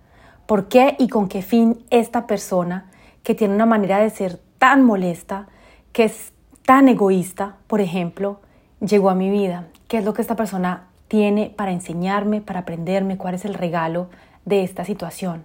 por 0.45 0.67
qué 0.67 0.95
y 0.99 1.07
con 1.07 1.27
qué 1.27 1.41
fin 1.41 1.83
esta 1.89 2.27
persona, 2.27 2.85
que 3.23 3.35
tiene 3.35 3.55
una 3.55 3.65
manera 3.65 3.99
de 3.99 4.09
ser 4.09 4.39
tan 4.59 4.83
molesta, 4.83 5.47
que 5.91 6.05
es 6.05 6.31
tan 6.65 6.87
egoísta, 6.87 7.55
por 7.67 7.81
ejemplo, 7.81 8.39
llegó 8.79 9.09
a 9.09 9.15
mi 9.15 9.29
vida, 9.29 9.67
qué 9.87 9.97
es 9.97 10.05
lo 10.05 10.13
que 10.13 10.21
esta 10.21 10.35
persona 10.35 10.87
tiene 11.07 11.53
para 11.55 11.71
enseñarme, 11.71 12.41
para 12.41 12.61
aprenderme, 12.61 13.17
cuál 13.17 13.35
es 13.35 13.45
el 13.45 13.53
regalo 13.53 14.09
de 14.45 14.63
esta 14.63 14.85
situación. 14.85 15.43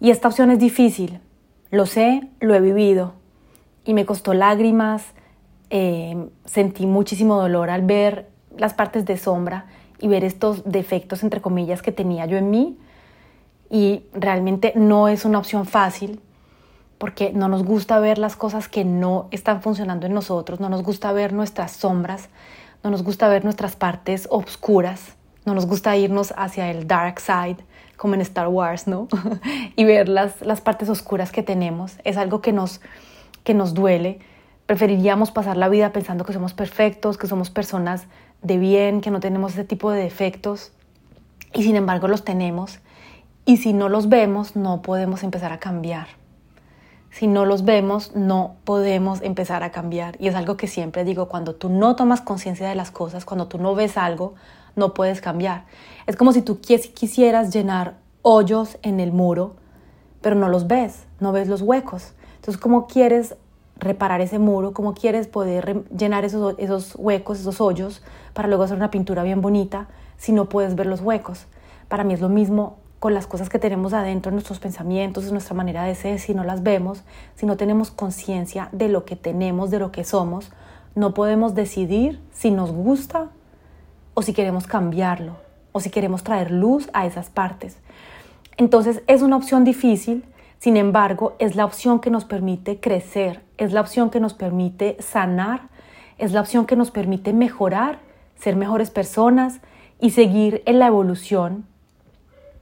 Y 0.00 0.10
esta 0.10 0.28
opción 0.28 0.50
es 0.50 0.58
difícil, 0.58 1.20
lo 1.70 1.86
sé, 1.86 2.28
lo 2.40 2.54
he 2.54 2.60
vivido 2.60 3.14
y 3.84 3.94
me 3.94 4.06
costó 4.06 4.34
lágrimas, 4.34 5.04
eh, 5.70 6.28
sentí 6.44 6.86
muchísimo 6.86 7.40
dolor 7.40 7.70
al 7.70 7.82
ver 7.82 8.28
las 8.56 8.74
partes 8.74 9.04
de 9.04 9.16
sombra 9.16 9.66
y 9.98 10.08
ver 10.08 10.24
estos 10.24 10.64
defectos, 10.64 11.22
entre 11.22 11.40
comillas, 11.40 11.82
que 11.82 11.92
tenía 11.92 12.26
yo 12.26 12.36
en 12.36 12.50
mí. 12.50 12.78
Y 13.70 14.04
realmente 14.12 14.72
no 14.74 15.08
es 15.08 15.24
una 15.24 15.38
opción 15.38 15.64
fácil 15.64 16.20
porque 16.98 17.32
no 17.32 17.48
nos 17.48 17.64
gusta 17.64 17.98
ver 17.98 18.18
las 18.18 18.36
cosas 18.36 18.68
que 18.68 18.84
no 18.84 19.28
están 19.30 19.62
funcionando 19.62 20.06
en 20.06 20.12
nosotros, 20.12 20.60
no 20.60 20.68
nos 20.68 20.82
gusta 20.82 21.12
ver 21.12 21.32
nuestras 21.32 21.72
sombras, 21.72 22.28
no 22.82 22.90
nos 22.90 23.02
gusta 23.02 23.28
ver 23.28 23.44
nuestras 23.44 23.76
partes 23.76 24.26
oscuras, 24.30 25.14
no 25.46 25.54
nos 25.54 25.66
gusta 25.66 25.96
irnos 25.96 26.34
hacia 26.36 26.70
el 26.70 26.86
dark 26.86 27.20
side 27.20 27.56
como 28.00 28.14
en 28.14 28.22
Star 28.22 28.48
Wars, 28.48 28.86
¿no? 28.86 29.08
y 29.76 29.84
ver 29.84 30.08
las, 30.08 30.40
las 30.40 30.62
partes 30.62 30.88
oscuras 30.88 31.32
que 31.32 31.42
tenemos. 31.42 31.98
Es 32.02 32.16
algo 32.16 32.40
que 32.40 32.50
nos, 32.50 32.80
que 33.44 33.52
nos 33.52 33.74
duele. 33.74 34.20
Preferiríamos 34.64 35.30
pasar 35.32 35.58
la 35.58 35.68
vida 35.68 35.92
pensando 35.92 36.24
que 36.24 36.32
somos 36.32 36.54
perfectos, 36.54 37.18
que 37.18 37.26
somos 37.26 37.50
personas 37.50 38.06
de 38.40 38.56
bien, 38.56 39.02
que 39.02 39.10
no 39.10 39.20
tenemos 39.20 39.52
ese 39.52 39.64
tipo 39.64 39.90
de 39.90 40.02
defectos. 40.02 40.72
Y 41.52 41.62
sin 41.62 41.76
embargo 41.76 42.08
los 42.08 42.24
tenemos. 42.24 42.78
Y 43.44 43.58
si 43.58 43.74
no 43.74 43.90
los 43.90 44.08
vemos, 44.08 44.56
no 44.56 44.80
podemos 44.80 45.22
empezar 45.22 45.52
a 45.52 45.58
cambiar. 45.58 46.06
Si 47.10 47.26
no 47.26 47.44
los 47.44 47.66
vemos, 47.66 48.16
no 48.16 48.56
podemos 48.64 49.20
empezar 49.20 49.62
a 49.62 49.72
cambiar. 49.72 50.16
Y 50.18 50.28
es 50.28 50.34
algo 50.34 50.56
que 50.56 50.68
siempre 50.68 51.04
digo, 51.04 51.28
cuando 51.28 51.54
tú 51.54 51.68
no 51.68 51.96
tomas 51.96 52.22
conciencia 52.22 52.66
de 52.66 52.74
las 52.74 52.90
cosas, 52.90 53.26
cuando 53.26 53.46
tú 53.46 53.58
no 53.58 53.74
ves 53.74 53.98
algo, 53.98 54.36
no 54.76 54.94
puedes 54.94 55.20
cambiar. 55.20 55.64
Es 56.06 56.16
como 56.16 56.32
si 56.32 56.42
tú 56.42 56.60
quisieras 56.60 57.52
llenar 57.52 57.96
hoyos 58.22 58.78
en 58.82 59.00
el 59.00 59.12
muro, 59.12 59.56
pero 60.20 60.36
no 60.36 60.48
los 60.48 60.66
ves, 60.66 61.06
no 61.20 61.32
ves 61.32 61.48
los 61.48 61.62
huecos. 61.62 62.12
Entonces, 62.36 62.60
¿cómo 62.60 62.86
quieres 62.86 63.36
reparar 63.76 64.20
ese 64.20 64.38
muro? 64.38 64.72
¿Cómo 64.72 64.94
quieres 64.94 65.26
poder 65.26 65.84
llenar 65.96 66.24
esos, 66.24 66.94
huecos, 66.96 67.40
esos 67.40 67.60
hoyos, 67.60 68.02
para 68.32 68.48
luego 68.48 68.64
hacer 68.64 68.76
una 68.76 68.90
pintura 68.90 69.22
bien 69.22 69.40
bonita 69.40 69.88
si 70.18 70.32
no 70.32 70.48
puedes 70.48 70.74
ver 70.74 70.86
los 70.86 71.00
huecos? 71.00 71.46
Para 71.88 72.04
mí 72.04 72.14
es 72.14 72.20
lo 72.20 72.28
mismo 72.28 72.78
con 72.98 73.14
las 73.14 73.26
cosas 73.26 73.48
que 73.48 73.58
tenemos 73.58 73.94
adentro, 73.94 74.30
nuestros 74.30 74.58
pensamientos, 74.58 75.30
nuestra 75.32 75.54
manera 75.54 75.84
de 75.84 75.94
ser, 75.94 76.18
si 76.18 76.34
no 76.34 76.44
las 76.44 76.62
vemos, 76.62 77.02
si 77.34 77.46
no 77.46 77.56
tenemos 77.56 77.90
conciencia 77.90 78.68
de 78.72 78.88
lo 78.88 79.06
que 79.06 79.16
tenemos, 79.16 79.70
de 79.70 79.78
lo 79.78 79.90
que 79.90 80.04
somos, 80.04 80.52
no 80.94 81.14
podemos 81.14 81.54
decidir 81.54 82.20
si 82.30 82.50
nos 82.50 82.72
gusta 82.72 83.30
o 84.20 84.22
si 84.22 84.34
queremos 84.34 84.66
cambiarlo. 84.66 85.36
o 85.72 85.80
si 85.80 85.88
queremos 85.88 86.24
traer 86.24 86.50
luz 86.50 86.90
a 86.92 87.06
esas 87.06 87.30
partes. 87.30 87.78
Entonces 88.58 89.02
es 89.06 89.22
una 89.22 89.36
opción 89.36 89.64
difícil, 89.64 90.24
sin 90.58 90.76
embargo, 90.76 91.36
es 91.38 91.54
la 91.54 91.64
opción 91.64 92.00
que 92.00 92.10
nos 92.10 92.24
permite 92.26 92.80
crecer, 92.80 93.40
es 93.56 93.72
la 93.72 93.80
opción 93.80 94.10
que 94.10 94.20
nos 94.20 94.34
permite 94.34 94.96
sanar, 95.00 95.68
es 96.18 96.32
la 96.32 96.40
opción 96.40 96.66
que 96.66 96.76
nos 96.76 96.90
permite 96.90 97.32
mejorar, 97.32 98.00
ser 98.34 98.56
mejores 98.56 98.90
personas 98.90 99.60
y 100.00 100.10
seguir 100.10 100.62
en 100.66 100.80
la 100.80 100.88
evolución 100.88 101.64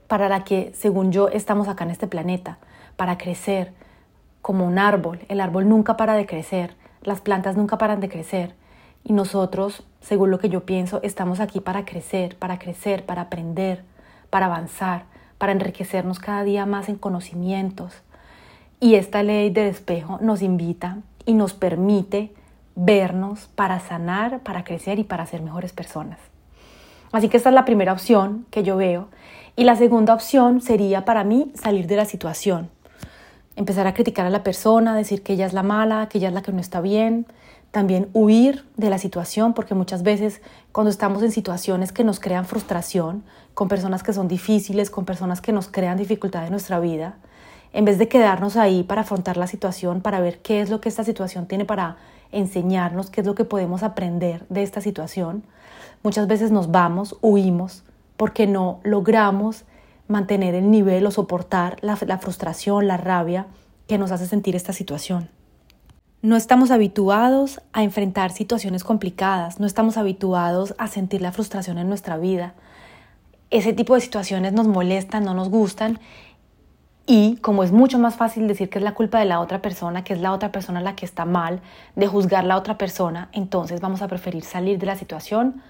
para 0.07 0.29
la 0.29 0.45
que, 0.45 0.71
según 0.75 1.11
yo, 1.11 1.27
estamos 1.27 1.67
acá 1.67 1.83
en 1.83 1.91
este 1.91 2.07
planeta, 2.07 2.59
para 2.95 3.17
crecer 3.17 3.73
como 4.41 4.65
un 4.65 4.77
árbol. 4.77 5.19
El 5.27 5.41
árbol 5.41 5.67
nunca 5.67 5.97
para 5.97 6.13
de 6.13 6.25
crecer, 6.25 6.75
las 7.01 7.19
plantas 7.19 7.57
nunca 7.57 7.77
paran 7.77 7.99
de 7.99 8.07
crecer. 8.07 8.55
Y 9.03 9.13
nosotros, 9.13 9.83
según 10.01 10.31
lo 10.31 10.39
que 10.39 10.49
yo 10.49 10.65
pienso, 10.65 10.99
estamos 11.03 11.39
aquí 11.39 11.59
para 11.59 11.85
crecer, 11.85 12.37
para 12.37 12.59
crecer, 12.59 13.05
para 13.05 13.23
aprender, 13.23 13.83
para 14.29 14.47
avanzar, 14.47 15.03
para 15.37 15.51
enriquecernos 15.51 16.19
cada 16.19 16.43
día 16.43 16.65
más 16.65 16.89
en 16.89 16.95
conocimientos. 16.95 17.93
Y 18.79 18.95
esta 18.95 19.23
ley 19.23 19.49
del 19.49 19.67
espejo 19.67 20.19
nos 20.21 20.41
invita 20.41 20.99
y 21.25 21.33
nos 21.33 21.53
permite 21.53 22.33
vernos 22.75 23.47
para 23.55 23.79
sanar, 23.79 24.39
para 24.39 24.63
crecer 24.63 24.99
y 24.99 25.03
para 25.03 25.25
ser 25.25 25.41
mejores 25.41 25.73
personas. 25.73 26.19
Así 27.11 27.27
que 27.27 27.37
esta 27.37 27.49
es 27.49 27.55
la 27.55 27.65
primera 27.65 27.91
opción 27.91 28.45
que 28.51 28.63
yo 28.63 28.77
veo. 28.77 29.09
Y 29.55 29.63
la 29.65 29.75
segunda 29.75 30.13
opción 30.13 30.61
sería 30.61 31.03
para 31.03 31.23
mí 31.23 31.51
salir 31.55 31.87
de 31.87 31.97
la 31.97 32.05
situación. 32.05 32.69
Empezar 33.55 33.87
a 33.87 33.93
criticar 33.93 34.25
a 34.25 34.29
la 34.29 34.43
persona, 34.43 34.95
decir 34.95 35.21
que 35.23 35.33
ella 35.33 35.45
es 35.45 35.53
la 35.53 35.63
mala, 35.63 36.07
que 36.07 36.19
ella 36.19 36.29
es 36.29 36.33
la 36.33 36.41
que 36.41 36.53
no 36.53 36.61
está 36.61 36.79
bien, 36.79 37.25
también 37.71 38.09
huir 38.13 38.65
de 38.77 38.89
la 38.89 38.97
situación, 38.97 39.53
porque 39.53 39.75
muchas 39.75 40.03
veces 40.03 40.41
cuando 40.71 40.89
estamos 40.89 41.21
en 41.23 41.31
situaciones 41.31 41.91
que 41.91 42.03
nos 42.03 42.19
crean 42.19 42.45
frustración, 42.45 43.23
con 43.53 43.67
personas 43.67 44.03
que 44.03 44.13
son 44.13 44.27
difíciles, 44.27 44.89
con 44.89 45.05
personas 45.05 45.41
que 45.41 45.51
nos 45.51 45.67
crean 45.67 45.97
dificultad 45.97 46.45
en 46.45 46.51
nuestra 46.51 46.79
vida, 46.79 47.17
en 47.71 47.85
vez 47.85 47.99
de 47.99 48.07
quedarnos 48.07 48.55
ahí 48.57 48.83
para 48.83 49.01
afrontar 49.01 49.37
la 49.37 49.47
situación, 49.47 50.01
para 50.01 50.19
ver 50.19 50.39
qué 50.39 50.61
es 50.61 50.69
lo 50.69 50.81
que 50.81 50.89
esta 50.89 51.03
situación 51.03 51.45
tiene 51.45 51.65
para 51.65 51.97
enseñarnos, 52.31 53.09
qué 53.09 53.21
es 53.21 53.27
lo 53.27 53.35
que 53.35 53.45
podemos 53.45 53.83
aprender 53.83 54.45
de 54.49 54.63
esta 54.63 54.81
situación, 54.81 55.43
muchas 56.03 56.27
veces 56.27 56.51
nos 56.51 56.71
vamos, 56.71 57.17
huimos, 57.21 57.83
porque 58.17 58.47
no 58.47 58.79
logramos 58.83 59.65
mantener 60.07 60.55
el 60.55 60.71
nivel 60.71 61.05
o 61.05 61.11
soportar 61.11 61.77
la, 61.81 61.97
la 62.05 62.17
frustración, 62.17 62.87
la 62.87 62.97
rabia 62.97 63.45
que 63.87 63.97
nos 63.97 64.11
hace 64.11 64.25
sentir 64.25 64.55
esta 64.55 64.73
situación. 64.73 65.29
No 66.21 66.35
estamos 66.35 66.69
habituados 66.69 67.61
a 67.71 67.81
enfrentar 67.81 68.31
situaciones 68.31 68.83
complicadas, 68.83 69.61
no 69.61 69.65
estamos 69.65 69.95
habituados 69.95 70.75
a 70.77 70.87
sentir 70.87 71.21
la 71.21 71.31
frustración 71.31 71.77
en 71.77 71.87
nuestra 71.87 72.17
vida. 72.17 72.55
Ese 73.51 73.71
tipo 73.71 73.95
de 73.95 74.01
situaciones 74.01 74.51
nos 74.51 74.67
molestan, 74.67 75.23
no 75.23 75.33
nos 75.33 75.47
gustan 75.47 75.97
y 77.05 77.37
como 77.37 77.63
es 77.63 77.71
mucho 77.71 77.99
más 77.99 78.17
fácil 78.17 78.49
decir 78.49 78.69
que 78.69 78.79
es 78.79 78.83
la 78.83 78.95
culpa 78.95 79.19
de 79.19 79.25
la 79.25 79.39
otra 79.39 79.61
persona, 79.61 80.03
que 80.03 80.11
es 80.11 80.19
la 80.19 80.33
otra 80.33 80.51
persona 80.51 80.81
la 80.81 80.93
que 80.93 81.05
está 81.05 81.23
mal, 81.23 81.61
de 81.95 82.07
juzgar 82.07 82.43
la 82.43 82.57
otra 82.57 82.77
persona, 82.77 83.29
entonces 83.31 83.79
vamos 83.79 84.01
a 84.01 84.09
preferir 84.09 84.43
salir 84.43 84.77
de 84.77 84.87
la 84.87 84.97
situación 84.97 85.63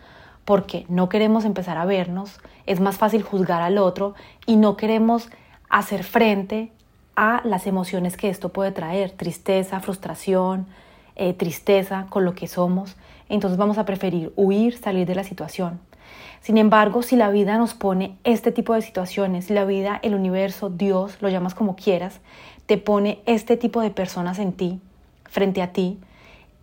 porque 0.45 0.83
no 0.89 1.09
queremos 1.09 1.45
empezar 1.45 1.77
a 1.77 1.85
vernos, 1.85 2.39
es 2.65 2.79
más 2.79 2.97
fácil 2.97 3.21
juzgar 3.21 3.62
al 3.62 3.77
otro 3.77 4.15
y 4.47 4.55
no 4.55 4.77
queremos 4.77 5.29
hacer 5.69 6.03
frente 6.03 6.71
a 7.19 7.41
las 7.43 7.67
emociones 7.67 8.15
que 8.15 8.29
esto 8.29 8.47
puede 8.47 8.71
traer, 8.71 9.12
tristeza, 9.12 9.82
frustración, 9.82 10.67
eh, 11.17 11.34
tristeza 11.34 12.05
con 12.10 12.23
lo 12.23 12.34
que 12.34 12.47
somos, 12.47 12.95
entonces 13.27 13.58
vamos 13.58 13.77
a 13.77 13.84
preferir 13.84 14.32
huir, 14.38 14.77
salir 14.77 15.05
de 15.05 15.15
la 15.15 15.25
situación. 15.25 15.82
Sin 16.39 16.58
embargo, 16.58 17.03
si 17.03 17.17
la 17.17 17.29
vida 17.29 17.58
nos 17.58 17.73
pone 17.73 18.15
este 18.23 18.53
tipo 18.53 18.73
de 18.73 18.82
situaciones, 18.82 19.47
si 19.47 19.53
la 19.53 19.65
vida, 19.65 19.99
el 20.01 20.15
universo, 20.15 20.69
Dios, 20.69 21.17
lo 21.19 21.27
llamas 21.27 21.55
como 21.55 21.75
quieras, 21.75 22.21
te 22.67 22.77
pone 22.77 23.19
este 23.25 23.58
tipo 23.58 23.82
de 23.82 23.89
personas 23.89 24.39
en 24.39 24.53
ti, 24.53 24.79
frente 25.25 25.62
a 25.62 25.73
ti, 25.73 25.99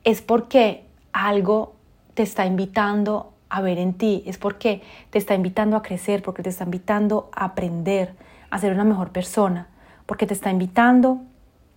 es 0.04 0.22
porque 0.22 0.84
algo 1.12 1.74
te 2.14 2.22
está 2.22 2.46
invitando 2.46 3.30
a 3.50 3.60
ver 3.60 3.76
en 3.76 3.92
ti, 3.92 4.22
es 4.24 4.38
porque 4.38 4.80
te 5.10 5.18
está 5.18 5.34
invitando 5.34 5.76
a 5.76 5.82
crecer, 5.82 6.22
porque 6.22 6.42
te 6.42 6.48
está 6.48 6.64
invitando 6.64 7.28
a 7.36 7.44
aprender, 7.44 8.14
a 8.48 8.58
ser 8.58 8.72
una 8.72 8.84
mejor 8.84 9.10
persona 9.10 9.68
porque 10.06 10.26
te 10.26 10.34
está 10.34 10.50
invitando 10.50 11.22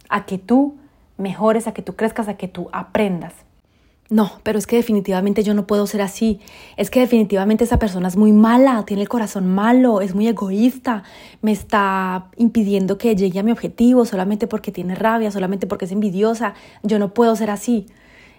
a 0.07 0.25
que 0.25 0.37
tú 0.37 0.77
mejores, 1.17 1.67
a 1.67 1.73
que 1.73 1.81
tú 1.81 1.95
crezcas, 1.95 2.27
a 2.27 2.37
que 2.37 2.47
tú 2.47 2.69
aprendas. 2.71 3.33
No, 4.09 4.31
pero 4.41 4.57
es 4.57 4.65
que 4.65 4.75
definitivamente 4.75 5.43
yo 5.43 5.53
no 5.53 5.67
puedo 5.67 5.85
ser 5.85 6.01
así. 6.01 6.39
Es 6.77 6.89
que 6.89 6.99
definitivamente 6.99 7.63
esa 7.63 7.77
persona 7.77 8.07
es 8.07 8.17
muy 8.17 8.31
mala, 8.31 8.83
tiene 8.85 9.03
el 9.03 9.09
corazón 9.09 9.53
malo, 9.53 10.01
es 10.01 10.15
muy 10.15 10.27
egoísta, 10.27 11.03
me 11.43 11.51
está 11.51 12.31
impidiendo 12.35 12.97
que 12.97 13.15
llegue 13.15 13.39
a 13.39 13.43
mi 13.43 13.51
objetivo 13.51 14.05
solamente 14.05 14.47
porque 14.47 14.71
tiene 14.71 14.95
rabia, 14.95 15.29
solamente 15.29 15.67
porque 15.67 15.85
es 15.85 15.91
envidiosa. 15.91 16.55
Yo 16.81 16.97
no 16.97 17.13
puedo 17.13 17.35
ser 17.35 17.51
así. 17.51 17.85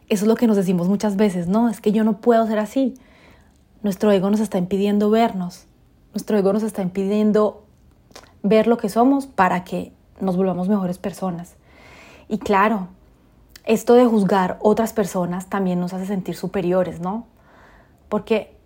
Eso 0.09 0.25
es 0.25 0.29
lo 0.29 0.35
que 0.35 0.49
nos 0.49 0.57
decimos 0.57 0.89
muchas 0.89 1.15
veces, 1.15 1.47
no, 1.47 1.69
es 1.69 1.81
que 1.81 1.93
yo 1.93 2.03
no 2.03 2.21
puedo 2.21 2.45
ser 2.49 2.59
así. 2.59 2.95
Nuestro 3.85 4.11
ego 4.11 4.29
nos 4.29 4.41
está 4.41 4.59
impidiendo 4.59 5.09
vernos. 5.09 5.67
Nuestro 6.13 6.37
ego 6.37 6.53
nos 6.53 6.65
está 6.65 6.83
impidiendo 6.83 7.63
ver 8.43 8.67
lo 8.67 8.79
que 8.79 8.89
somos 8.89 9.27
para 9.27 9.65
que 9.65 9.93
nos 10.21 10.37
volvamos 10.37 10.69
mejores 10.69 10.99
personas. 10.99 11.57
Y 12.29 12.39
claro, 12.39 12.89
esto 13.65 13.95
de 13.95 14.07
juzgar 14.07 14.59
otras 14.61 14.93
personas 14.93 15.49
también 15.49 15.81
nos 15.81 15.93
hace 15.93 16.07
sentir 16.07 16.37
superiores, 16.37 17.01
¿no? 17.01 17.27
Porque 18.09 18.57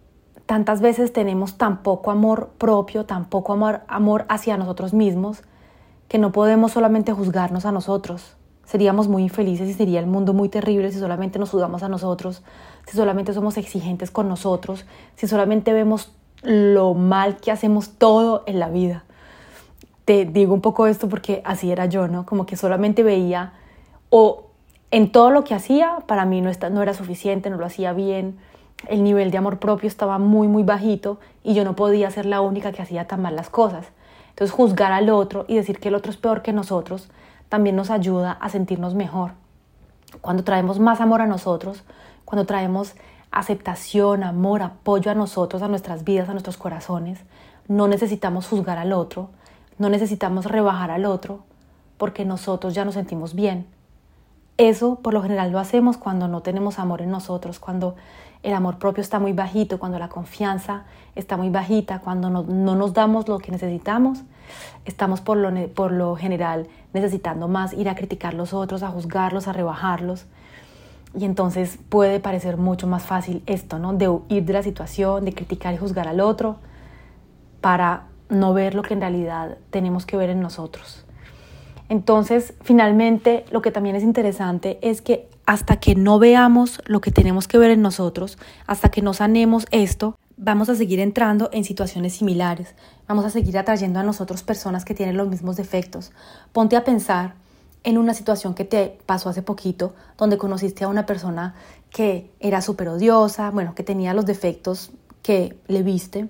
tantas 0.47 0.81
veces 0.81 1.13
tenemos 1.13 1.57
tan 1.57 1.83
poco 1.83 2.11
amor 2.11 2.51
propio, 2.59 3.05
tan 3.07 3.25
poco 3.27 3.53
amor, 3.53 3.81
amor 3.89 4.27
hacia 4.29 4.57
nosotros 4.57 4.95
mismos, 4.95 5.43
que 6.09 6.19
no 6.19 6.33
podemos 6.33 6.73
solamente 6.73 7.13
juzgarnos 7.13 7.65
a 7.65 7.73
nosotros. 7.73 8.37
Seríamos 8.65 9.09
muy 9.09 9.23
infelices 9.23 9.69
y 9.69 9.75
sería 9.75 10.01
el 10.01 10.07
mundo 10.07 10.33
muy 10.33 10.49
terrible 10.49 10.91
si 10.91 10.99
solamente 10.99 11.39
nos 11.39 11.51
juzgamos 11.51 11.83
a 11.83 11.89
nosotros, 11.89 12.43
si 12.87 12.97
solamente 12.97 13.35
somos 13.35 13.57
exigentes 13.57 14.11
con 14.11 14.29
nosotros, 14.29 14.87
si 15.17 15.27
solamente 15.27 15.73
vemos 15.73 16.13
lo 16.43 16.95
mal 16.95 17.37
que 17.37 17.51
hacemos 17.51 17.91
todo 17.99 18.43
en 18.47 18.59
la 18.59 18.69
vida 18.69 19.05
te 20.05 20.25
digo 20.25 20.55
un 20.55 20.61
poco 20.61 20.87
esto 20.87 21.09
porque 21.09 21.43
así 21.45 21.71
era 21.71 21.87
yo, 21.87 22.09
¿no? 22.09 22.27
Como 22.27 22.47
que 22.47 22.57
solamente 22.57 23.03
veía 23.03 23.53
o 24.11 24.45
en 24.91 25.11
todo 25.11 25.31
lo 25.31 25.45
que 25.45 25.55
hacía, 25.55 25.99
para 26.07 26.25
mí 26.25 26.41
no, 26.41 26.51
no 26.71 26.83
era 26.83 26.95
suficiente, 26.95 27.51
no 27.51 27.57
lo 27.57 27.67
hacía 27.67 27.93
bien, 27.93 28.39
el 28.89 29.03
nivel 29.03 29.31
de 29.31 29.39
amor 29.39 29.59
propio 29.59 29.89
estaba 29.89 30.19
muy, 30.19 30.47
muy 30.47 30.63
bajito 30.63 31.19
y 31.43 31.55
yo 31.55 31.65
no 31.65 31.75
podía 31.75 32.11
ser 32.11 32.27
la 32.27 32.41
única 32.41 32.73
que 32.73 32.83
hacía 32.83 33.07
tan 33.07 33.23
mal 33.23 33.35
las 33.35 33.51
cosas. 33.51 33.87
Entonces 34.31 34.55
juzgar 34.55 34.93
al 34.93 35.11
otro 35.11 35.47
y 35.49 35.57
decir 35.57 35.79
que 35.79 35.89
el 35.89 35.95
otro 35.95 36.11
es 36.11 36.17
peor 36.17 36.43
que 36.43 36.53
nosotros 36.53 37.09
también 37.49 37.77
nos 37.77 37.91
ayuda 37.91 38.33
a 38.33 38.49
sentirnos 38.51 38.95
mejor. 38.95 39.33
Cuando 40.21 40.45
traemos 40.45 40.79
más 40.79 41.01
amor 41.01 41.21
a 41.21 41.27
nosotros, 41.27 41.83
cuando 42.25 42.47
traemos 42.47 42.95
aceptación, 43.31 44.23
amor, 44.23 44.63
apoyo 44.63 45.11
a 45.11 45.15
nosotros, 45.15 45.63
a 45.63 45.69
nuestras 45.69 46.05
vidas, 46.05 46.29
a 46.29 46.33
nuestros 46.33 46.57
corazones, 46.57 47.19
no 47.69 47.89
necesitamos 47.89 48.47
juzgar 48.47 48.79
al 48.79 48.93
otro, 48.93 49.31
no 49.79 49.89
necesitamos 49.89 50.47
rebajar 50.47 50.91
al 50.91 51.05
otro 51.05 51.45
porque 51.99 52.25
nosotros 52.25 52.75
ya 52.75 52.85
nos 52.85 52.95
sentimos 52.95 53.35
bien. 53.35 53.67
Eso 54.57 54.97
por 54.97 55.15
lo 55.15 55.23
general 55.23 55.51
lo 55.51 55.59
hacemos 55.59 55.97
cuando 55.97 56.29
no 56.29 56.43
tenemos 56.43 56.79
amor 56.79 57.03
en 57.03 57.11
nosotros, 57.11 57.59
cuando 57.59 57.97
el 58.45 58.53
amor 58.53 58.79
propio 58.79 59.01
está 59.01 59.19
muy 59.19 59.33
bajito, 59.33 59.79
cuando 59.79 59.99
la 59.99 60.09
confianza 60.09 60.85
está 61.17 61.37
muy 61.37 61.51
bajita, 61.51 62.01
cuando 62.01 62.31
no, 62.31 62.43
nos 62.43 62.93
damos 62.93 63.27
lo 63.27 63.39
que 63.39 63.51
necesitamos, 63.51 64.21
estamos 64.85 65.21
por 65.21 65.39
lo, 65.39 65.51
por 65.69 65.93
lo 65.93 66.15
general 66.15 66.69
necesitando 66.93 67.49
más 67.49 67.73
ir 67.73 67.89
a 67.89 67.95
criticar 67.95 68.35
a 68.35 68.37
los 68.37 68.53
otros, 68.53 68.83
a 68.83 68.91
juzgarlos, 68.91 69.49
a 69.49 69.53
rebajarlos. 69.53 70.27
Y 71.17 71.25
entonces 71.25 71.79
puede 71.89 72.21
parecer 72.21 72.57
mucho 72.57 72.87
más 72.87 73.03
fácil 73.03 73.43
esto, 73.47 73.79
¿no? 73.79 73.93
De 73.95 74.09
huir 74.09 74.45
de 74.45 74.53
la 74.53 74.63
situación, 74.63 75.25
de 75.25 75.33
criticar 75.33 75.73
y 75.73 75.79
juzgar 75.79 76.07
al 76.07 76.21
otro, 76.21 76.57
para 77.61 78.09
no 78.29 78.55
ver 78.55 78.75
lo 78.75 78.83
que 78.83 78.95
en 78.95 79.01
realidad 79.01 79.59
tenemos 79.71 80.07
que 80.07 80.17
ver 80.17 80.31
en 80.31 80.41
nosotros. 80.41 81.05
Entonces, 81.89 82.55
finalmente, 82.63 83.45
lo 83.51 83.61
que 83.63 83.71
también 83.71 83.97
es 83.97 84.03
interesante 84.03 84.79
es 84.81 85.03
que 85.03 85.29
hasta 85.47 85.77
que 85.77 85.95
no 85.95 86.19
veamos 86.19 86.81
lo 86.87 87.01
que 87.01 87.11
tenemos 87.11 87.47
que 87.47 87.59
ver 87.59 87.71
en 87.71 87.83
nosotros, 87.83 88.39
hasta 88.67 88.91
que 88.91 89.03
no 89.03 89.13
sanemos 89.13 89.67
esto, 89.71 90.19
vamos 90.37 90.69
a 90.69 90.75
seguir 90.75 91.01
entrando 91.01 91.51
en 91.53 91.65
situaciones 91.65 92.15
similares, 92.15 92.75
vamos 93.07 93.25
a 93.25 93.31
seguir 93.31 93.59
atrayendo 93.59 94.01
a 94.01 94.03
nosotros 94.03 94.43
personas 94.43 94.85
que 94.85 94.95
tienen 94.95 95.17
los 95.17 95.29
mismos 95.29 95.57
defectos. 95.57 96.13
Ponte 96.53 96.77
a 96.77 96.85
pensar 96.85 97.35
en 97.85 97.99
una 97.99 98.15
situación 98.15 98.55
que 98.55 98.65
te 98.65 98.99
pasó 99.05 99.29
hace 99.29 99.43
poquito, 99.43 99.95
donde 100.17 100.39
conociste 100.39 100.85
a 100.85 100.89
una 100.89 101.05
persona 101.05 101.55
que 101.91 102.31
era 102.41 102.63
súper 102.63 102.89
odiosa, 102.89 103.51
bueno, 103.51 103.75
que 103.75 103.83
tenía 103.83 104.15
los 104.15 104.25
defectos 104.25 104.91
que 105.23 105.57
le 105.69 105.83
viste 105.83 106.29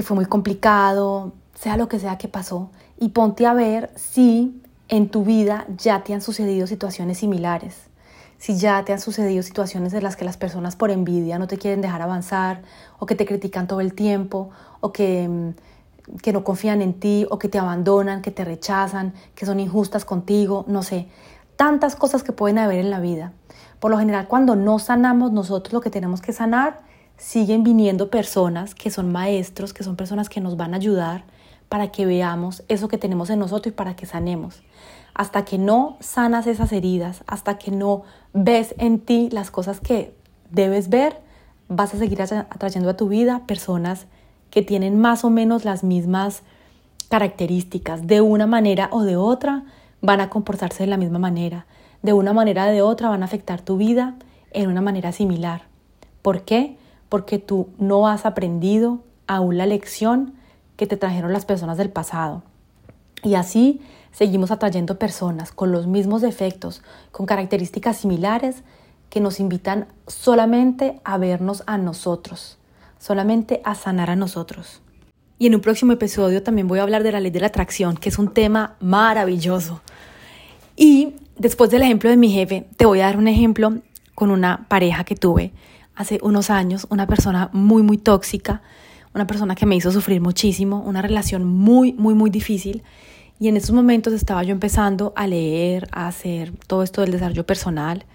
que 0.00 0.06
fue 0.06 0.14
muy 0.14 0.24
complicado, 0.24 1.34
sea 1.54 1.76
lo 1.76 1.90
que 1.90 1.98
sea 1.98 2.16
que 2.16 2.26
pasó, 2.26 2.70
y 2.98 3.10
ponte 3.10 3.44
a 3.44 3.52
ver 3.52 3.90
si 3.96 4.62
en 4.88 5.10
tu 5.10 5.24
vida 5.24 5.66
ya 5.76 6.04
te 6.04 6.14
han 6.14 6.22
sucedido 6.22 6.66
situaciones 6.66 7.18
similares, 7.18 7.76
si 8.38 8.56
ya 8.56 8.82
te 8.82 8.94
han 8.94 8.98
sucedido 8.98 9.42
situaciones 9.42 9.92
en 9.92 10.02
las 10.02 10.16
que 10.16 10.24
las 10.24 10.38
personas 10.38 10.74
por 10.74 10.90
envidia 10.90 11.38
no 11.38 11.48
te 11.48 11.58
quieren 11.58 11.82
dejar 11.82 12.00
avanzar 12.00 12.62
o 12.98 13.04
que 13.04 13.14
te 13.14 13.26
critican 13.26 13.66
todo 13.66 13.82
el 13.82 13.92
tiempo 13.92 14.48
o 14.80 14.90
que, 14.90 15.28
mm, 15.28 16.16
que 16.22 16.32
no 16.32 16.44
confían 16.44 16.80
en 16.80 16.94
ti 16.94 17.26
o 17.28 17.38
que 17.38 17.50
te 17.50 17.58
abandonan, 17.58 18.22
que 18.22 18.30
te 18.30 18.46
rechazan, 18.46 19.12
que 19.34 19.44
son 19.44 19.60
injustas 19.60 20.06
contigo, 20.06 20.64
no 20.66 20.82
sé, 20.82 21.08
tantas 21.56 21.94
cosas 21.94 22.22
que 22.22 22.32
pueden 22.32 22.56
haber 22.56 22.78
en 22.78 22.88
la 22.88 23.00
vida. 23.00 23.34
Por 23.80 23.90
lo 23.90 23.98
general, 23.98 24.28
cuando 24.28 24.56
no 24.56 24.78
sanamos 24.78 25.30
nosotros 25.30 25.74
lo 25.74 25.82
que 25.82 25.90
tenemos 25.90 26.22
que 26.22 26.32
sanar, 26.32 26.88
siguen 27.20 27.62
viniendo 27.62 28.08
personas 28.08 28.74
que 28.74 28.90
son 28.90 29.12
maestros, 29.12 29.74
que 29.74 29.84
son 29.84 29.94
personas 29.94 30.30
que 30.30 30.40
nos 30.40 30.56
van 30.56 30.72
a 30.72 30.78
ayudar 30.78 31.24
para 31.68 31.92
que 31.92 32.06
veamos 32.06 32.64
eso 32.68 32.88
que 32.88 32.96
tenemos 32.96 33.28
en 33.28 33.38
nosotros 33.38 33.74
y 33.74 33.76
para 33.76 33.94
que 33.94 34.06
sanemos. 34.06 34.62
Hasta 35.14 35.44
que 35.44 35.58
no 35.58 35.98
sanas 36.00 36.46
esas 36.46 36.72
heridas, 36.72 37.22
hasta 37.26 37.58
que 37.58 37.70
no 37.70 38.02
ves 38.32 38.74
en 38.78 39.00
ti 39.00 39.28
las 39.30 39.50
cosas 39.50 39.80
que 39.80 40.14
debes 40.50 40.88
ver, 40.88 41.20
vas 41.68 41.94
a 41.94 41.98
seguir 41.98 42.22
atrayendo 42.22 42.88
a 42.88 42.96
tu 42.96 43.08
vida 43.08 43.42
personas 43.46 44.06
que 44.50 44.62
tienen 44.62 44.98
más 44.98 45.22
o 45.22 45.30
menos 45.30 45.66
las 45.66 45.84
mismas 45.84 46.42
características. 47.10 48.06
De 48.06 48.22
una 48.22 48.46
manera 48.46 48.88
o 48.92 49.02
de 49.02 49.16
otra 49.16 49.64
van 50.00 50.22
a 50.22 50.30
comportarse 50.30 50.84
de 50.84 50.90
la 50.90 50.96
misma 50.96 51.18
manera. 51.18 51.66
De 52.02 52.14
una 52.14 52.32
manera 52.32 52.66
o 52.66 52.70
de 52.70 52.80
otra 52.80 53.10
van 53.10 53.22
a 53.22 53.26
afectar 53.26 53.60
tu 53.60 53.76
vida 53.76 54.14
en 54.52 54.70
una 54.70 54.80
manera 54.80 55.12
similar. 55.12 55.64
¿Por 56.22 56.42
qué? 56.42 56.79
Porque 57.10 57.38
tú 57.38 57.68
no 57.76 58.08
has 58.08 58.24
aprendido 58.24 59.00
aún 59.26 59.58
la 59.58 59.66
lección 59.66 60.32
que 60.76 60.86
te 60.86 60.96
trajeron 60.96 61.34
las 61.34 61.44
personas 61.44 61.76
del 61.76 61.90
pasado. 61.90 62.42
Y 63.22 63.34
así 63.34 63.82
seguimos 64.12 64.50
atrayendo 64.50 64.98
personas 64.98 65.52
con 65.52 65.72
los 65.72 65.86
mismos 65.86 66.22
defectos, 66.22 66.82
con 67.12 67.26
características 67.26 67.98
similares, 67.98 68.62
que 69.10 69.20
nos 69.20 69.40
invitan 69.40 69.88
solamente 70.06 71.00
a 71.04 71.18
vernos 71.18 71.62
a 71.66 71.76
nosotros, 71.76 72.56
solamente 72.98 73.60
a 73.64 73.74
sanar 73.74 74.08
a 74.08 74.16
nosotros. 74.16 74.80
Y 75.38 75.46
en 75.48 75.54
un 75.54 75.60
próximo 75.60 75.92
episodio 75.92 76.42
también 76.42 76.68
voy 76.68 76.78
a 76.78 76.82
hablar 76.82 77.02
de 77.02 77.12
la 77.12 77.20
ley 77.20 77.30
de 77.30 77.40
la 77.40 77.48
atracción, 77.48 77.96
que 77.96 78.08
es 78.08 78.18
un 78.18 78.32
tema 78.32 78.76
maravilloso. 78.80 79.80
Y 80.76 81.14
después 81.36 81.70
del 81.70 81.82
ejemplo 81.82 82.08
de 82.08 82.16
mi 82.16 82.30
jefe, 82.30 82.66
te 82.76 82.86
voy 82.86 83.00
a 83.00 83.06
dar 83.06 83.16
un 83.16 83.28
ejemplo 83.28 83.78
con 84.14 84.30
una 84.30 84.66
pareja 84.68 85.04
que 85.04 85.16
tuve 85.16 85.52
hace 86.00 86.18
unos 86.22 86.48
años, 86.48 86.86
una 86.88 87.06
persona 87.06 87.50
muy, 87.52 87.82
muy 87.82 87.98
tóxica, 87.98 88.62
una 89.14 89.26
persona 89.26 89.54
que 89.54 89.66
me 89.66 89.76
hizo 89.76 89.92
sufrir 89.92 90.22
muchísimo, 90.22 90.80
una 90.80 91.02
relación 91.02 91.44
muy, 91.44 91.92
muy, 91.92 92.14
muy 92.14 92.30
difícil. 92.30 92.82
Y 93.38 93.48
en 93.48 93.58
esos 93.58 93.72
momentos 93.72 94.14
estaba 94.14 94.42
yo 94.42 94.52
empezando 94.52 95.12
a 95.14 95.26
leer, 95.26 95.88
a 95.92 96.08
hacer 96.08 96.52
todo 96.66 96.82
esto 96.82 97.02
del 97.02 97.12
desarrollo 97.12 97.44
personal. 97.44 98.06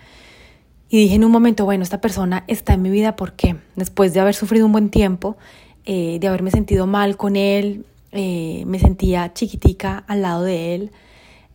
Y 0.90 0.98
dije 0.98 1.14
en 1.14 1.26
un 1.26 1.32
momento, 1.32 1.64
bueno, 1.66 1.84
esta 1.84 2.02
persona 2.02 2.44
está 2.48 2.74
en 2.74 2.82
mi 2.82 2.90
vida 2.90 3.16
porque 3.16 3.58
después 3.76 4.16
de 4.16 4.20
haber 4.20 4.34
sufrido 4.34 4.66
un 4.66 4.72
buen 4.72 4.90
tiempo, 4.90 5.38
eh, 5.86 6.18
de 6.20 6.28
haberme 6.28 6.50
sentido 6.50 6.88
mal 6.88 7.18
con 7.18 7.36
él, 7.36 7.86
eh, 8.12 8.64
me 8.66 8.80
sentía 8.80 9.32
chiquitica 9.34 10.04
al 10.08 10.24
lado 10.24 10.42
de 10.42 10.74
él. 10.74 10.92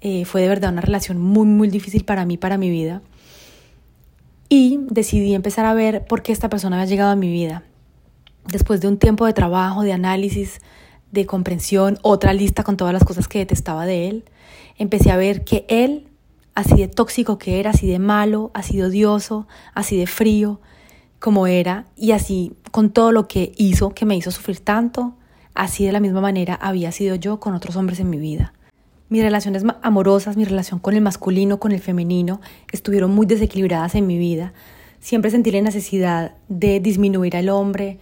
Eh, 0.00 0.24
fue 0.26 0.42
de 0.42 0.48
verdad 0.48 0.72
una 0.72 0.80
relación 0.80 1.18
muy, 1.18 1.46
muy 1.46 1.66
difícil 1.66 2.04
para 2.04 2.24
mí, 2.24 2.36
para 2.36 2.56
mi 2.56 2.70
vida. 2.70 3.02
Y 4.52 4.80
decidí 4.90 5.32
empezar 5.32 5.64
a 5.64 5.72
ver 5.72 6.04
por 6.06 6.22
qué 6.22 6.32
esta 6.32 6.50
persona 6.50 6.76
había 6.76 6.90
llegado 6.90 7.12
a 7.12 7.16
mi 7.16 7.30
vida 7.30 7.62
después 8.50 8.80
de 8.80 8.88
un 8.88 8.98
tiempo 8.98 9.24
de 9.24 9.32
trabajo, 9.32 9.82
de 9.82 9.92
análisis, 9.92 10.60
de 11.12 11.24
comprensión, 11.24 11.98
otra 12.02 12.32
lista 12.32 12.64
con 12.64 12.76
todas 12.76 12.92
las 12.92 13.04
cosas 13.04 13.28
que 13.28 13.38
detestaba 13.38 13.86
de 13.86 14.08
él, 14.08 14.24
empecé 14.76 15.12
a 15.12 15.16
ver 15.16 15.44
que 15.44 15.66
él, 15.68 16.08
así 16.54 16.76
de 16.76 16.88
tóxico 16.88 17.38
que 17.38 17.60
era, 17.60 17.70
así 17.70 17.86
de 17.86 18.00
malo, 18.00 18.50
así 18.52 18.76
de 18.76 18.84
odioso, 18.84 19.46
así 19.74 19.96
de 19.96 20.06
frío 20.06 20.60
como 21.20 21.46
era, 21.46 21.86
y 21.96 22.12
así 22.12 22.54
con 22.70 22.90
todo 22.90 23.12
lo 23.12 23.28
que 23.28 23.52
hizo, 23.56 23.90
que 23.90 24.06
me 24.06 24.16
hizo 24.16 24.30
sufrir 24.30 24.60
tanto, 24.60 25.14
así 25.54 25.84
de 25.84 25.92
la 25.92 26.00
misma 26.00 26.20
manera 26.20 26.54
había 26.54 26.92
sido 26.92 27.14
yo 27.14 27.38
con 27.38 27.54
otros 27.54 27.76
hombres 27.76 28.00
en 28.00 28.08
mi 28.10 28.18
vida. 28.18 28.52
Mis 29.10 29.24
relaciones 29.24 29.64
amorosas, 29.82 30.36
mi 30.36 30.44
relación 30.44 30.78
con 30.78 30.94
el 30.94 31.00
masculino, 31.00 31.58
con 31.58 31.72
el 31.72 31.80
femenino, 31.80 32.40
estuvieron 32.70 33.10
muy 33.10 33.26
desequilibradas 33.26 33.96
en 33.96 34.06
mi 34.06 34.18
vida. 34.18 34.52
Siempre 35.00 35.32
sentí 35.32 35.50
la 35.50 35.60
necesidad 35.62 36.34
de 36.48 36.78
disminuir 36.78 37.36
al 37.36 37.48
hombre, 37.48 37.98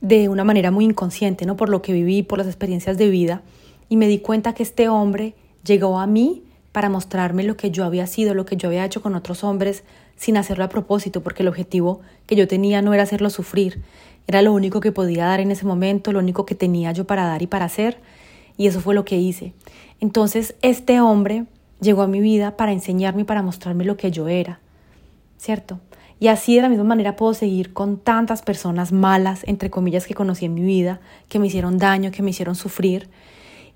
de 0.00 0.28
una 0.28 0.42
manera 0.42 0.72
muy 0.72 0.86
inconsciente, 0.86 1.46
¿no? 1.46 1.56
Por 1.56 1.68
lo 1.68 1.82
que 1.82 1.92
viví, 1.92 2.24
por 2.24 2.38
las 2.38 2.48
experiencias 2.48 2.98
de 2.98 3.10
vida. 3.10 3.42
Y 3.88 3.96
me 3.96 4.08
di 4.08 4.18
cuenta 4.18 4.54
que 4.54 4.64
este 4.64 4.88
hombre 4.88 5.36
llegó 5.64 6.00
a 6.00 6.08
mí 6.08 6.42
para 6.72 6.88
mostrarme 6.88 7.44
lo 7.44 7.56
que 7.56 7.70
yo 7.70 7.84
había 7.84 8.08
sido, 8.08 8.34
lo 8.34 8.44
que 8.44 8.56
yo 8.56 8.66
había 8.66 8.84
hecho 8.84 9.02
con 9.02 9.14
otros 9.14 9.44
hombres 9.44 9.84
sin 10.16 10.36
hacerlo 10.36 10.64
a 10.64 10.68
propósito, 10.68 11.22
porque 11.22 11.44
el 11.44 11.48
objetivo 11.48 12.00
que 12.26 12.34
yo 12.34 12.48
tenía 12.48 12.82
no 12.82 12.92
era 12.92 13.04
hacerlo 13.04 13.30
sufrir, 13.30 13.82
era 14.26 14.42
lo 14.42 14.52
único 14.52 14.80
que 14.80 14.90
podía 14.90 15.26
dar 15.26 15.38
en 15.38 15.52
ese 15.52 15.64
momento, 15.64 16.10
lo 16.10 16.18
único 16.18 16.44
que 16.44 16.56
tenía 16.56 16.90
yo 16.90 17.06
para 17.06 17.24
dar 17.24 17.42
y 17.42 17.46
para 17.46 17.66
hacer, 17.66 17.98
y 18.56 18.66
eso 18.66 18.80
fue 18.80 18.94
lo 18.94 19.04
que 19.04 19.16
hice. 19.16 19.52
Entonces 20.04 20.54
este 20.60 21.00
hombre 21.00 21.46
llegó 21.80 22.02
a 22.02 22.06
mi 22.06 22.20
vida 22.20 22.58
para 22.58 22.72
enseñarme 22.72 23.22
y 23.22 23.24
para 23.24 23.40
mostrarme 23.40 23.86
lo 23.86 23.96
que 23.96 24.10
yo 24.10 24.28
era, 24.28 24.60
¿cierto? 25.38 25.80
Y 26.20 26.28
así 26.28 26.54
de 26.54 26.60
la 26.60 26.68
misma 26.68 26.84
manera 26.84 27.16
puedo 27.16 27.32
seguir 27.32 27.72
con 27.72 27.96
tantas 27.96 28.42
personas 28.42 28.92
malas, 28.92 29.44
entre 29.46 29.70
comillas, 29.70 30.06
que 30.06 30.12
conocí 30.12 30.44
en 30.44 30.52
mi 30.52 30.60
vida, 30.60 31.00
que 31.30 31.38
me 31.38 31.46
hicieron 31.46 31.78
daño, 31.78 32.10
que 32.10 32.22
me 32.22 32.28
hicieron 32.28 32.54
sufrir. 32.54 33.08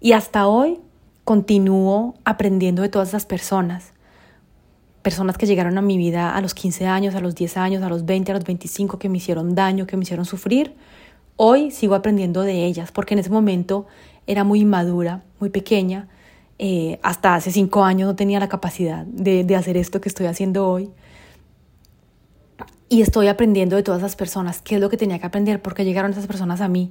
Y 0.02 0.12
hasta 0.12 0.48
hoy 0.48 0.80
continúo 1.24 2.14
aprendiendo 2.26 2.82
de 2.82 2.90
todas 2.90 3.08
esas 3.08 3.24
personas. 3.24 3.94
Personas 5.00 5.38
que 5.38 5.46
llegaron 5.46 5.78
a 5.78 5.82
mi 5.82 5.96
vida 5.96 6.36
a 6.36 6.42
los 6.42 6.52
15 6.52 6.84
años, 6.84 7.14
a 7.14 7.20
los 7.20 7.36
10 7.36 7.56
años, 7.56 7.82
a 7.82 7.88
los 7.88 8.04
20, 8.04 8.32
a 8.32 8.34
los 8.34 8.44
25, 8.44 8.98
que 8.98 9.08
me 9.08 9.16
hicieron 9.16 9.54
daño, 9.54 9.86
que 9.86 9.96
me 9.96 10.02
hicieron 10.02 10.26
sufrir. 10.26 10.74
Hoy 11.36 11.70
sigo 11.70 11.94
aprendiendo 11.94 12.42
de 12.42 12.66
ellas, 12.66 12.92
porque 12.92 13.14
en 13.14 13.20
ese 13.20 13.30
momento 13.30 13.86
era 14.26 14.44
muy 14.44 14.60
inmadura, 14.60 15.22
muy 15.40 15.48
pequeña. 15.48 16.06
Eh, 16.58 16.98
hasta 17.02 17.34
hace 17.34 17.52
cinco 17.52 17.84
años 17.84 18.08
no 18.08 18.16
tenía 18.16 18.40
la 18.40 18.48
capacidad 18.48 19.04
de, 19.06 19.44
de 19.44 19.56
hacer 19.56 19.76
esto 19.76 20.00
que 20.00 20.08
estoy 20.08 20.26
haciendo 20.26 20.68
hoy 20.68 20.90
y 22.88 23.02
estoy 23.02 23.28
aprendiendo 23.28 23.76
de 23.76 23.82
todas 23.82 24.00
esas 24.00 24.16
personas, 24.16 24.62
qué 24.62 24.76
es 24.76 24.80
lo 24.80 24.88
que 24.88 24.96
tenía 24.96 25.18
que 25.18 25.26
aprender, 25.26 25.60
porque 25.60 25.84
llegaron 25.84 26.10
esas 26.10 26.26
personas 26.26 26.60
a 26.60 26.68
mí. 26.68 26.90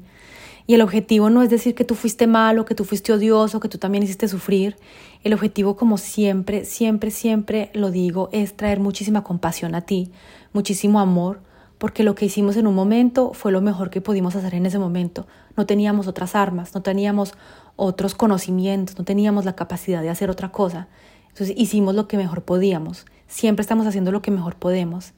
Y 0.67 0.73
el 0.73 0.81
objetivo 0.81 1.29
no 1.29 1.41
es 1.43 1.49
decir 1.49 1.75
que 1.75 1.85
tú 1.85 1.95
fuiste 1.95 2.27
malo, 2.27 2.65
que 2.65 2.75
tú 2.75 2.83
fuiste 2.83 3.13
odioso, 3.13 3.59
que 3.59 3.69
tú 3.69 3.77
también 3.77 4.03
hiciste 4.03 4.27
sufrir. 4.27 4.75
El 5.23 5.33
objetivo, 5.33 5.77
como 5.77 5.97
siempre, 5.97 6.65
siempre, 6.65 7.09
siempre 7.09 7.71
lo 7.73 7.89
digo, 7.89 8.29
es 8.33 8.55
traer 8.55 8.81
muchísima 8.81 9.23
compasión 9.23 9.75
a 9.75 9.81
ti, 9.81 10.11
muchísimo 10.51 10.99
amor, 10.99 11.39
porque 11.77 12.03
lo 12.03 12.15
que 12.15 12.25
hicimos 12.25 12.57
en 12.57 12.67
un 12.67 12.75
momento 12.75 13.31
fue 13.33 13.51
lo 13.51 13.61
mejor 13.61 13.89
que 13.89 14.01
pudimos 14.01 14.35
hacer 14.35 14.55
en 14.55 14.65
ese 14.65 14.77
momento. 14.77 15.25
No 15.55 15.65
teníamos 15.65 16.07
otras 16.07 16.35
armas, 16.35 16.75
no 16.75 16.81
teníamos 16.81 17.33
otros 17.77 18.15
conocimientos, 18.15 18.97
no 18.97 19.05
teníamos 19.05 19.45
la 19.45 19.55
capacidad 19.55 20.01
de 20.01 20.09
hacer 20.09 20.29
otra 20.29 20.51
cosa. 20.51 20.89
Entonces 21.29 21.55
hicimos 21.57 21.95
lo 21.95 22.09
que 22.09 22.17
mejor 22.17 22.43
podíamos. 22.43 23.05
Siempre 23.27 23.61
estamos 23.61 23.87
haciendo 23.87 24.11
lo 24.11 24.21
que 24.21 24.31
mejor 24.31 24.55
podemos. 24.55 25.13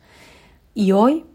Y 0.75 0.91
hoy 0.91 1.25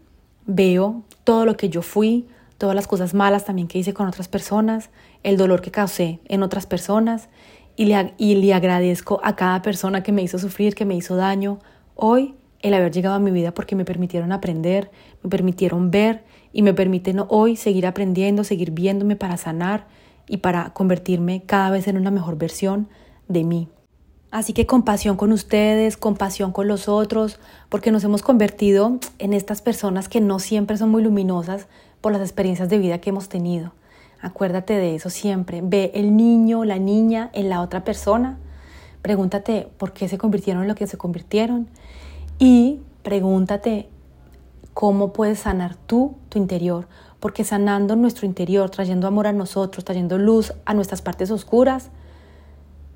veo 0.45 1.03
todo 1.23 1.45
lo 1.45 1.57
que 1.57 1.69
yo 1.69 1.81
fui, 1.81 2.27
todas 2.57 2.75
las 2.75 2.87
cosas 2.87 3.13
malas 3.13 3.43
también 3.43 3.67
que 3.67 3.79
hice 3.79 3.93
con 3.93 4.07
otras 4.07 4.27
personas, 4.27 4.91
el 5.23 5.35
dolor 5.37 5.61
que 5.61 5.71
causé 5.71 6.19
en 6.25 6.43
otras 6.43 6.67
personas 6.67 7.27
y 7.75 7.85
le, 7.85 8.13
y 8.17 8.35
le 8.35 8.53
agradezco 8.53 9.19
a 9.23 9.35
cada 9.35 9.61
persona 9.61 10.03
que 10.03 10.11
me 10.11 10.21
hizo 10.21 10.39
sufrir, 10.39 10.75
que 10.75 10.85
me 10.85 10.95
hizo 10.95 11.15
daño. 11.15 11.59
Hoy 11.95 12.35
el 12.61 12.73
haber 12.73 12.91
llegado 12.91 13.15
a 13.15 13.19
mi 13.19 13.31
vida 13.31 13.53
porque 13.53 13.75
me 13.75 13.85
permitieron 13.85 14.31
aprender, 14.31 14.91
me 15.23 15.29
permitieron 15.29 15.91
ver 15.91 16.23
y 16.53 16.61
me 16.61 16.73
permiten 16.73 17.23
hoy 17.27 17.55
seguir 17.55 17.87
aprendiendo, 17.87 18.43
seguir 18.43 18.71
viéndome 18.71 19.15
para 19.15 19.37
sanar 19.37 19.87
y 20.27 20.37
para 20.37 20.71
convertirme 20.73 21.43
cada 21.45 21.69
vez 21.69 21.87
en 21.87 21.97
una 21.97 22.11
mejor 22.11 22.37
versión 22.37 22.87
de 23.27 23.43
mí. 23.43 23.69
Así 24.31 24.51
que 24.51 24.65
compasión 24.65 25.15
con 25.15 25.31
ustedes, 25.31 25.95
compasión 25.95 26.51
con 26.51 26.67
los 26.67 26.89
otros, 26.89 27.39
porque 27.69 27.91
nos 27.91 28.03
hemos 28.03 28.21
convertido 28.21 28.99
en 29.17 29.33
estas 29.33 29.61
personas 29.61 30.09
que 30.09 30.19
no 30.19 30.39
siempre 30.39 30.77
son 30.77 30.89
muy 30.89 31.03
luminosas 31.03 31.67
por 32.01 32.11
las 32.11 32.21
experiencias 32.21 32.69
de 32.69 32.77
vida 32.77 32.99
que 32.99 33.11
hemos 33.11 33.29
tenido. 33.29 33.73
Acuérdate 34.21 34.73
de 34.73 34.95
eso 34.95 35.09
siempre. 35.09 35.61
Ve 35.63 35.91
el 35.93 36.17
niño, 36.17 36.65
la 36.65 36.79
niña 36.79 37.29
en 37.33 37.47
la 37.47 37.61
otra 37.61 37.83
persona. 37.83 38.37
Pregúntate 39.01 39.69
por 39.77 39.93
qué 39.93 40.09
se 40.09 40.17
convirtieron 40.17 40.63
en 40.63 40.67
lo 40.67 40.75
que 40.75 40.87
se 40.87 40.97
convirtieron. 40.97 41.69
Y 42.39 42.81
pregúntate 43.03 43.87
cómo 44.73 45.13
puedes 45.13 45.39
sanar 45.39 45.75
tú 45.75 46.15
tu 46.29 46.39
interior. 46.39 46.87
Porque 47.25 47.43
sanando 47.43 47.95
nuestro 47.95 48.27
interior, 48.27 48.69
trayendo 48.69 49.07
amor 49.07 49.25
a 49.25 49.33
nosotros, 49.33 49.83
trayendo 49.83 50.19
luz 50.19 50.53
a 50.63 50.75
nuestras 50.75 51.01
partes 51.01 51.31
oscuras, 51.31 51.89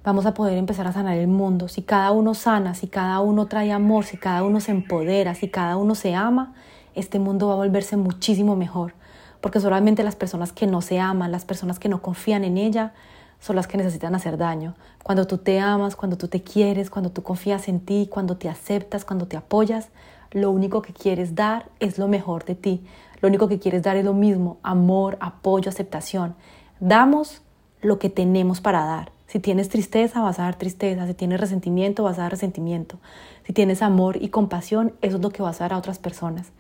vamos 0.04 0.28
a 0.28 0.36
poder 0.36 0.56
empezar 0.56 0.86
a 0.86 0.94
sanar 0.94 1.18
el 1.18 1.28
mundo. 1.28 1.68
Si 1.68 1.82
cada 1.82 2.12
uno 2.12 2.36
sana, 2.36 2.76
si 2.76 2.86
cada 2.86 3.22
uno 3.22 3.48
trae 3.48 3.72
amor, 3.72 4.06
si 4.06 4.18
cada 4.18 4.44
uno 4.44 4.60
se 4.60 4.70
empodera, 4.70 5.34
si 5.34 5.50
cada 5.50 5.78
uno 5.78 5.96
se 5.96 6.14
ama, 6.14 6.54
este 6.94 7.18
mundo 7.18 7.48
va 7.48 7.54
a 7.54 7.58
volverse 7.58 7.98
muchísimo 7.98 8.56
mejor. 8.56 8.94
Porque 9.42 9.60
solamente 9.60 10.04
las 10.04 10.16
personas 10.16 10.52
que 10.52 10.68
no 10.68 10.84
se 10.84 11.00
aman, 11.00 11.32
las 11.32 11.46
personas 11.46 11.80
que 11.80 11.90
no 11.90 12.04
confían 12.04 12.44
en 12.44 12.60
ella, 12.60 12.94
son 13.40 13.56
las 13.56 13.66
que 13.66 13.78
necesitan 13.78 14.14
hacer 14.14 14.38
daño. 14.38 14.76
Cuando 15.02 15.26
tú 15.26 15.40
te 15.40 15.60
amas, 15.60 15.96
cuando 15.96 16.20
tú 16.20 16.28
te 16.28 16.44
quieres, 16.44 16.92
cuando 16.92 17.10
tú 17.10 17.24
confías 17.24 17.68
en 17.68 17.80
ti, 17.80 18.08
cuando 18.08 18.38
te 18.38 18.48
aceptas, 18.48 19.06
cuando 19.06 19.26
te 19.26 19.38
apoyas, 19.38 19.90
lo 20.32 20.52
único 20.52 20.84
que 20.84 20.94
quieres 20.94 21.34
dar 21.34 21.66
es 21.80 21.98
lo 21.98 22.08
mejor 22.08 22.46
de 22.46 22.54
ti. 22.54 22.84
Lo 23.22 23.28
único 23.28 23.48
que 23.48 23.60
quieres 23.60 23.84
dar 23.84 23.98
es 23.98 24.06
lo 24.06 24.14
mismo, 24.14 24.58
amor, 24.64 25.18
apoyo, 25.20 25.70
aceptación. 25.70 26.36
Damos 26.80 27.42
lo 27.82 28.00
que 28.00 28.10
tenemos 28.10 28.62
para 28.62 28.86
dar. 28.86 29.12
Si 29.28 29.40
tienes 29.40 29.70
tristeza, 29.70 30.22
vas 30.22 30.40
a 30.40 30.44
dar 30.44 30.58
tristeza. 30.58 31.06
Si 31.06 31.14
tienes 31.14 31.40
resentimiento, 31.40 32.04
vas 32.04 32.18
a 32.18 32.24
dar 32.24 32.32
resentimiento. 32.32 33.00
Si 33.46 33.54
tienes 33.54 33.82
amor 33.82 34.18
y 34.22 34.30
compasión, 34.30 34.94
eso 35.02 35.18
es 35.18 35.22
lo 35.22 35.30
que 35.30 35.44
vas 35.44 35.62
a 35.62 35.66
dar 35.66 35.74
a 35.74 35.78
otras 35.78 36.00
personas. 36.00 36.52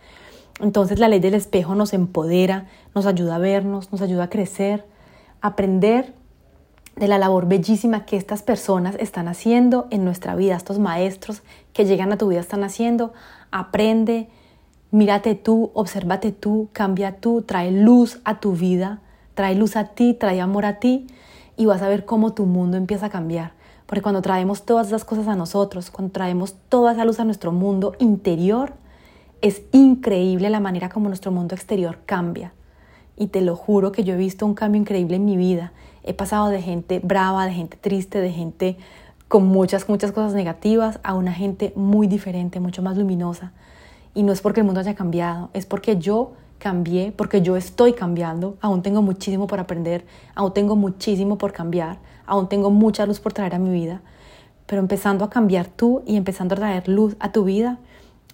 Entonces 0.59 0.99
la 0.99 1.07
ley 1.07 1.19
del 1.19 1.33
espejo 1.33 1.73
nos 1.73 1.93
empodera, 1.93 2.67
nos 2.93 3.05
ayuda 3.05 3.35
a 3.35 3.39
vernos, 3.39 3.91
nos 3.91 4.01
ayuda 4.01 4.25
a 4.25 4.29
crecer, 4.29 4.85
aprender 5.41 6.13
de 6.95 7.07
la 7.07 7.17
labor 7.17 7.47
bellísima 7.47 8.05
que 8.05 8.17
estas 8.17 8.43
personas 8.43 8.95
están 8.99 9.29
haciendo 9.29 9.87
en 9.89 10.03
nuestra 10.03 10.35
vida, 10.35 10.57
estos 10.57 10.79
maestros 10.79 11.43
que 11.71 11.85
llegan 11.85 12.11
a 12.11 12.17
tu 12.17 12.27
vida 12.27 12.41
están 12.41 12.63
haciendo. 12.63 13.13
Aprende, 13.51 14.27
mírate 14.91 15.35
tú, 15.35 15.71
obsérvate 15.73 16.31
tú, 16.31 16.69
cambia 16.73 17.17
tú, 17.17 17.41
trae 17.41 17.71
luz 17.71 18.19
a 18.23 18.39
tu 18.39 18.53
vida, 18.53 19.01
trae 19.33 19.55
luz 19.55 19.75
a 19.75 19.85
ti, 19.85 20.13
trae 20.13 20.41
amor 20.41 20.65
a 20.65 20.79
ti 20.79 21.07
y 21.55 21.65
vas 21.65 21.81
a 21.81 21.87
ver 21.87 22.05
cómo 22.05 22.33
tu 22.33 22.45
mundo 22.45 22.77
empieza 22.77 23.07
a 23.07 23.09
cambiar. 23.09 23.53
Porque 23.85 24.01
cuando 24.01 24.21
traemos 24.21 24.65
todas 24.65 24.87
esas 24.87 25.03
cosas 25.03 25.27
a 25.27 25.35
nosotros, 25.35 25.89
cuando 25.89 26.11
traemos 26.11 26.55
toda 26.69 26.93
esa 26.93 27.05
luz 27.05 27.19
a 27.19 27.25
nuestro 27.25 27.51
mundo 27.51 27.95
interior, 27.99 28.73
es 29.41 29.63
increíble 29.71 30.49
la 30.49 30.59
manera 30.59 30.89
como 30.89 31.07
nuestro 31.07 31.31
mundo 31.31 31.55
exterior 31.55 31.99
cambia. 32.05 32.53
Y 33.17 33.27
te 33.27 33.41
lo 33.41 33.55
juro 33.55 33.91
que 33.91 34.03
yo 34.03 34.13
he 34.13 34.17
visto 34.17 34.45
un 34.45 34.53
cambio 34.53 34.79
increíble 34.79 35.15
en 35.15 35.25
mi 35.25 35.37
vida. 35.37 35.73
He 36.03 36.13
pasado 36.13 36.49
de 36.49 36.61
gente 36.61 36.99
brava, 37.03 37.45
de 37.45 37.53
gente 37.53 37.77
triste, 37.77 38.21
de 38.21 38.31
gente 38.31 38.77
con 39.27 39.47
muchas, 39.47 39.87
muchas 39.89 40.11
cosas 40.11 40.33
negativas 40.33 40.99
a 41.03 41.13
una 41.13 41.33
gente 41.33 41.73
muy 41.75 42.07
diferente, 42.07 42.59
mucho 42.59 42.81
más 42.81 42.97
luminosa. 42.97 43.53
Y 44.19 44.23
no 44.23 44.33
es 44.33 44.41
porque 44.41 44.59
el 44.59 44.65
mundo 44.65 44.81
haya 44.81 44.95
cambiado, 44.95 45.49
es 45.53 45.65
porque 45.65 45.95
yo 45.95 46.33
cambié, 46.57 47.13
porque 47.13 47.41
yo 47.41 47.55
estoy 47.55 47.93
cambiando. 47.93 48.57
Aún 48.59 48.81
tengo 48.81 49.01
muchísimo 49.01 49.47
por 49.47 49.61
aprender, 49.61 50.05
aún 50.35 50.53
tengo 50.53 50.75
muchísimo 50.75 51.37
por 51.37 51.53
cambiar, 51.53 51.99
aún 52.25 52.49
tengo 52.49 52.69
mucha 52.69 53.05
luz 53.05 53.21
por 53.21 53.31
traer 53.31 53.55
a 53.55 53.59
mi 53.59 53.69
vida. 53.69 54.01
Pero 54.65 54.81
empezando 54.81 55.23
a 55.23 55.29
cambiar 55.29 55.67
tú 55.67 56.03
y 56.05 56.17
empezando 56.17 56.55
a 56.55 56.57
traer 56.57 56.89
luz 56.89 57.15
a 57.21 57.31
tu 57.31 57.45
vida, 57.45 57.79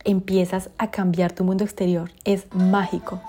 empiezas 0.03 0.71
a 0.79 0.89
cambiar 0.89 1.33
tu 1.33 1.43
mundo 1.43 1.63
exterior. 1.63 2.09
Es 2.23 2.47
mágico. 2.51 3.21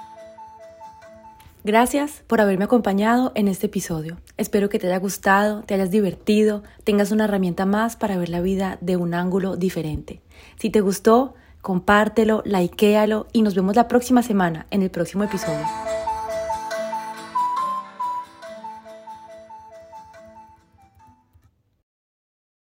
Gracias 1.63 2.23
por 2.27 2.41
haberme 2.41 2.65
acompañado 2.65 3.33
en 3.35 3.49
este 3.49 3.67
episodio. 3.67 4.17
Espero 4.39 4.71
que 4.71 4.79
te 4.79 4.87
haya 4.87 4.99
gustado, 4.99 5.63
te 5.65 5.75
hayas 5.75 5.91
divertido, 5.91 6.63
tengas 6.85 7.13
una 7.13 7.25
herramienta 7.25 7.67
más 7.67 7.97
para 7.97 8.17
ver 8.17 8.31
la 8.31 8.41
vida 8.41 8.79
de 8.81 8.97
un 8.97 9.13
ángulo 9.13 9.57
diferente. 9.57 10.23
Si 10.59 10.71
te 10.71 10.81
gustó, 10.81 11.35
compártelo, 11.67 12.45
likealo 12.45 13.27
y 13.33 13.43
nos 13.43 13.57
vemos 13.57 13.75
la 13.75 13.89
próxima 13.89 14.23
semana 14.23 14.67
en 14.71 14.83
el 14.83 14.91
próximo 14.91 15.25
episodio. 15.25 15.67